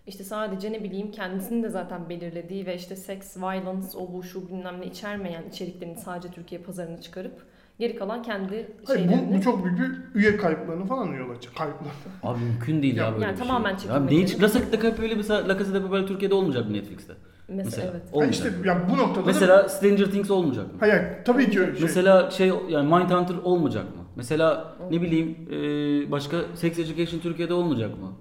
[0.08, 4.48] işte sadece ne bileyim kendisinin de zaten belirlediği ve işte sex, violence, o bu şu
[4.48, 7.46] bilmem ne içermeyen içeriklerini sadece Türkiye pazarına çıkarıp
[7.80, 9.30] geri kalan kendi Hayır şeylerini.
[9.34, 11.56] bu, bu çok büyük bir üye kayıplarını falan yol açacak.
[11.56, 11.92] Kayıplar.
[12.24, 13.78] Abi mümkün değil ya, Ya- böyle Yani bir tamamen şey.
[13.78, 14.34] çekilmek Ya neyi yani.
[14.42, 17.14] La Casa de Papel mesela La Casa de Papel Türkiye'de olmayacak mı Netflix'te?
[17.48, 17.92] Mesela, Mesela.
[17.92, 18.04] evet.
[18.06, 18.46] Ha Olmayacak.
[18.48, 20.74] işte yani bu noktada da- Mesela Stranger Things olmayacak mı?
[20.80, 21.82] hayır tabii ki öyle şey.
[21.82, 24.04] Mesela şey yani Mindhunter olmayacak mı?
[24.16, 28.12] Mesela ne bileyim e, başka Sex Education Türkiye'de olmayacak mı?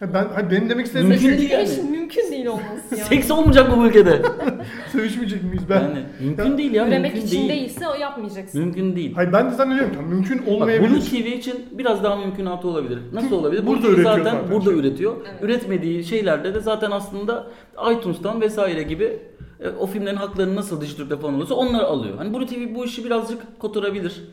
[0.00, 1.68] Ha ben hayır, benim demek istediğim Mümkün şey değil yani.
[1.68, 3.04] Mümkün, mümkün değil olması yani.
[3.08, 4.22] Seks olmayacak mı bu ülkede?
[4.92, 5.80] sevişmeyecek miyiz ben?
[5.80, 7.48] yani mümkün Ya- değil ya Üremek mümkün için değil.
[7.50, 8.60] değilse o yapmayacaksın.
[8.60, 9.14] Mümkün değil.
[9.14, 11.00] Hayır ben de zannediyorum ki mümkün Bak Blue olmayabilir.
[11.00, 12.98] TV için biraz daha mümkünatı olabilir.
[13.12, 13.66] Nasıl olabilir?
[13.66, 14.78] Burada Blue TV üretiyor zaten, zaten burada şey.
[14.80, 15.16] üretiyor.
[15.30, 15.42] Evet.
[15.42, 17.46] Üretmediği şeylerde de zaten aslında
[17.98, 19.18] iTunes'tan vesaire gibi
[19.60, 22.14] e, o filmlerin haklarını nasıl dijitürkte falan olursa onları alıyor.
[22.18, 24.24] Hani Blue TV bu işi birazcık kotarabilir.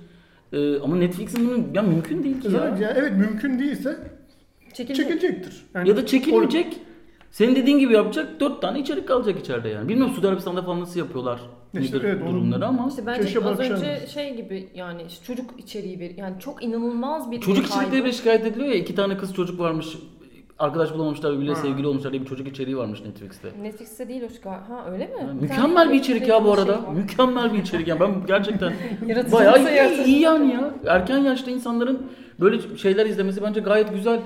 [0.53, 2.82] E, ama Netflix'in bunu ya mümkün değil ki Zaten ya.
[2.88, 3.97] yani evet mümkün değilse
[4.76, 5.07] Çekilecek.
[5.07, 5.65] çekilecektir.
[5.76, 6.78] Yani Ya da çekilmeyecek.
[7.32, 8.39] Senin dediğin gibi yapacak.
[8.39, 9.89] Dört tane içerik kalacak içeride yani.
[9.89, 11.39] Bilmiyorum Suudi Arabistan'da falan nasıl yapıyorlar.
[11.80, 12.88] İşte nedir evet, onu- durumları ama.
[12.89, 17.32] İşte bence Keşke az önce şey gibi yani işte çocuk içeriği bir yani çok inanılmaz
[17.32, 17.80] bir Çocuk kaybı.
[17.80, 18.76] içerikleri bile şikayet ediliyor ya.
[18.76, 19.88] iki tane kız çocuk varmış.
[20.59, 21.61] Arkadaş bulamamışlar birbirine Ha.
[21.61, 23.47] sevgili olmuşlar diye bir çocuk içeriği varmış Netflix'te.
[23.61, 25.11] Netflix'te değil o şu gal- Ha öyle mi?
[25.21, 26.82] Yani mükemmel bir içerik ya bu şey arada.
[26.91, 28.73] Mükemmel bir içerik yani ben gerçekten
[29.07, 30.73] Yaratıcı bayağı iyi, iyi yani ya.
[30.88, 32.07] Erken yaşta insanların
[32.39, 34.19] böyle şeyler izlemesi bence gayet güzel.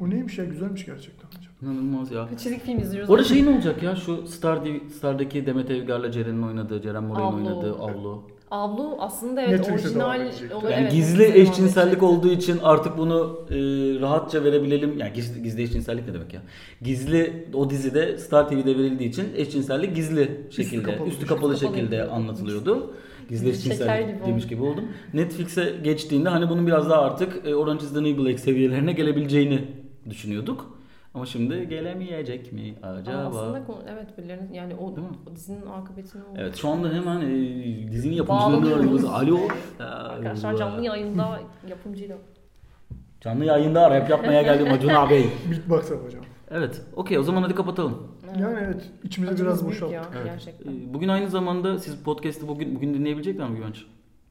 [0.00, 1.52] O neymiş ya güzelmiş gerçekten hocam.
[1.62, 2.28] İnanılmaz ya.
[2.38, 3.10] Çelik film izliyoruz.
[3.10, 7.26] Orada şey ne olacak ya şu Star TV, Star'daki Demet Evgar'la Ceren'in oynadığı, Ceren Moray'ın
[7.26, 7.36] Avlu.
[7.36, 8.22] oynadığı Avlu.
[8.50, 10.54] Avlu aslında evet Netflix'e devam orijinal edecek.
[10.54, 10.70] olur.
[10.70, 12.02] Yani evet, gizli devam eşcinsellik edecek.
[12.02, 13.54] olduğu için artık bunu e,
[14.00, 14.98] rahatça verebilelim.
[14.98, 16.42] Yani gizli, gizli eşcinsellik ne demek ya?
[16.82, 22.12] Gizli o dizide Star TV'de verildiği için eşcinsellik gizli şekilde, kapalı üstü kapalı şekilde Kapalı.
[22.16, 22.94] anlatılıyordu.
[23.28, 24.50] Gizli Şeker eşcinsellik gibi demiş oldu.
[24.50, 24.84] gibi oldum.
[25.14, 29.83] Netflix'e geçtiğinde hani bunun biraz daha artık e, Orange is the New Black seviyelerine gelebileceğini
[30.10, 30.78] düşünüyorduk.
[31.14, 33.16] Ama şimdi gelemeyecek mi acaba?
[33.16, 35.14] Aa, aslında konu- evet birilerinin yani o, Değil mi?
[35.32, 36.22] o dizinin akıbetini.
[36.36, 39.04] Evet şu anda hemen e, dizinin yapımcılarını arıyoruz.
[39.04, 39.38] Alo.
[39.80, 42.16] Arkadaşlar canlı yayında yapımcıyla.
[43.20, 45.24] Canlı yayında rap yapmaya geldim Acun abi.
[45.50, 46.24] Beatbox yapacağım.
[46.50, 46.82] Evet.
[46.96, 48.08] Okey o zaman hadi kapatalım.
[48.40, 49.94] Yani evet içimizi Acımız biraz boşalttık.
[49.94, 50.24] ya Evet.
[50.26, 50.72] gerçekten.
[50.72, 53.84] Ee, Bugün aynı zamanda siz podcast'ı bugün bugün dinleyebilecekler mi Güvenç?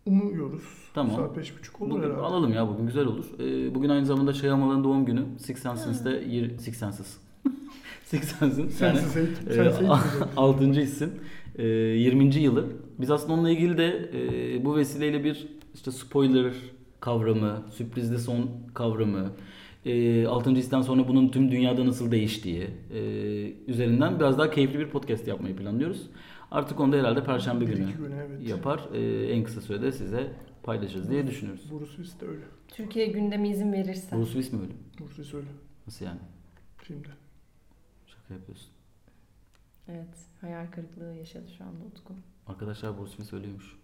[0.06, 0.64] umuyoruz.
[0.94, 1.16] Tamam.
[1.16, 2.22] Saat beş buçuk olur Bugün herhalde.
[2.22, 3.26] alalım ya bugün güzel olur.
[3.40, 5.22] Ee, bugün aynı zamanda Şey Amalı'nın doğum günü.
[5.38, 7.18] Six Senses'te yir- Six Senses.
[8.06, 9.88] Six Senses'in yani e, Sensiz eğitim.
[10.38, 10.82] 6.
[10.82, 11.10] isim.
[11.58, 12.36] E, 20.
[12.36, 12.66] yılı.
[13.00, 16.54] Biz aslında onunla ilgili de e, bu vesileyle bir işte spoiler
[17.00, 19.32] kavramı, sürprizli son kavramı,
[19.86, 20.50] e, 6.
[20.52, 23.00] histen sonra bunun tüm dünyada nasıl değiştiği e,
[23.68, 26.02] üzerinden biraz daha keyifli bir podcast yapmayı planlıyoruz.
[26.52, 28.50] Artık onu da herhalde Perşembe günü güne evet.
[28.50, 28.80] yapar.
[28.94, 30.28] E, en kısa sürede size
[30.64, 31.72] paylaşırız diye düşünüyoruz.
[31.72, 32.46] Bruce de öyle.
[32.68, 34.16] Türkiye gündemi izin verirse.
[34.16, 34.74] Bruce Willis mi öyle?
[35.00, 35.48] Bruce Willis öyle.
[35.88, 36.20] Nasıl yani?
[36.78, 37.08] Filmde.
[38.06, 38.70] Şaka yapıyorsun.
[39.88, 40.18] Evet.
[40.42, 42.14] Hayal kırıklığı yaşadı şu anda Utku.
[42.48, 43.76] Arkadaşlar Bruce Willis ölüyormuş.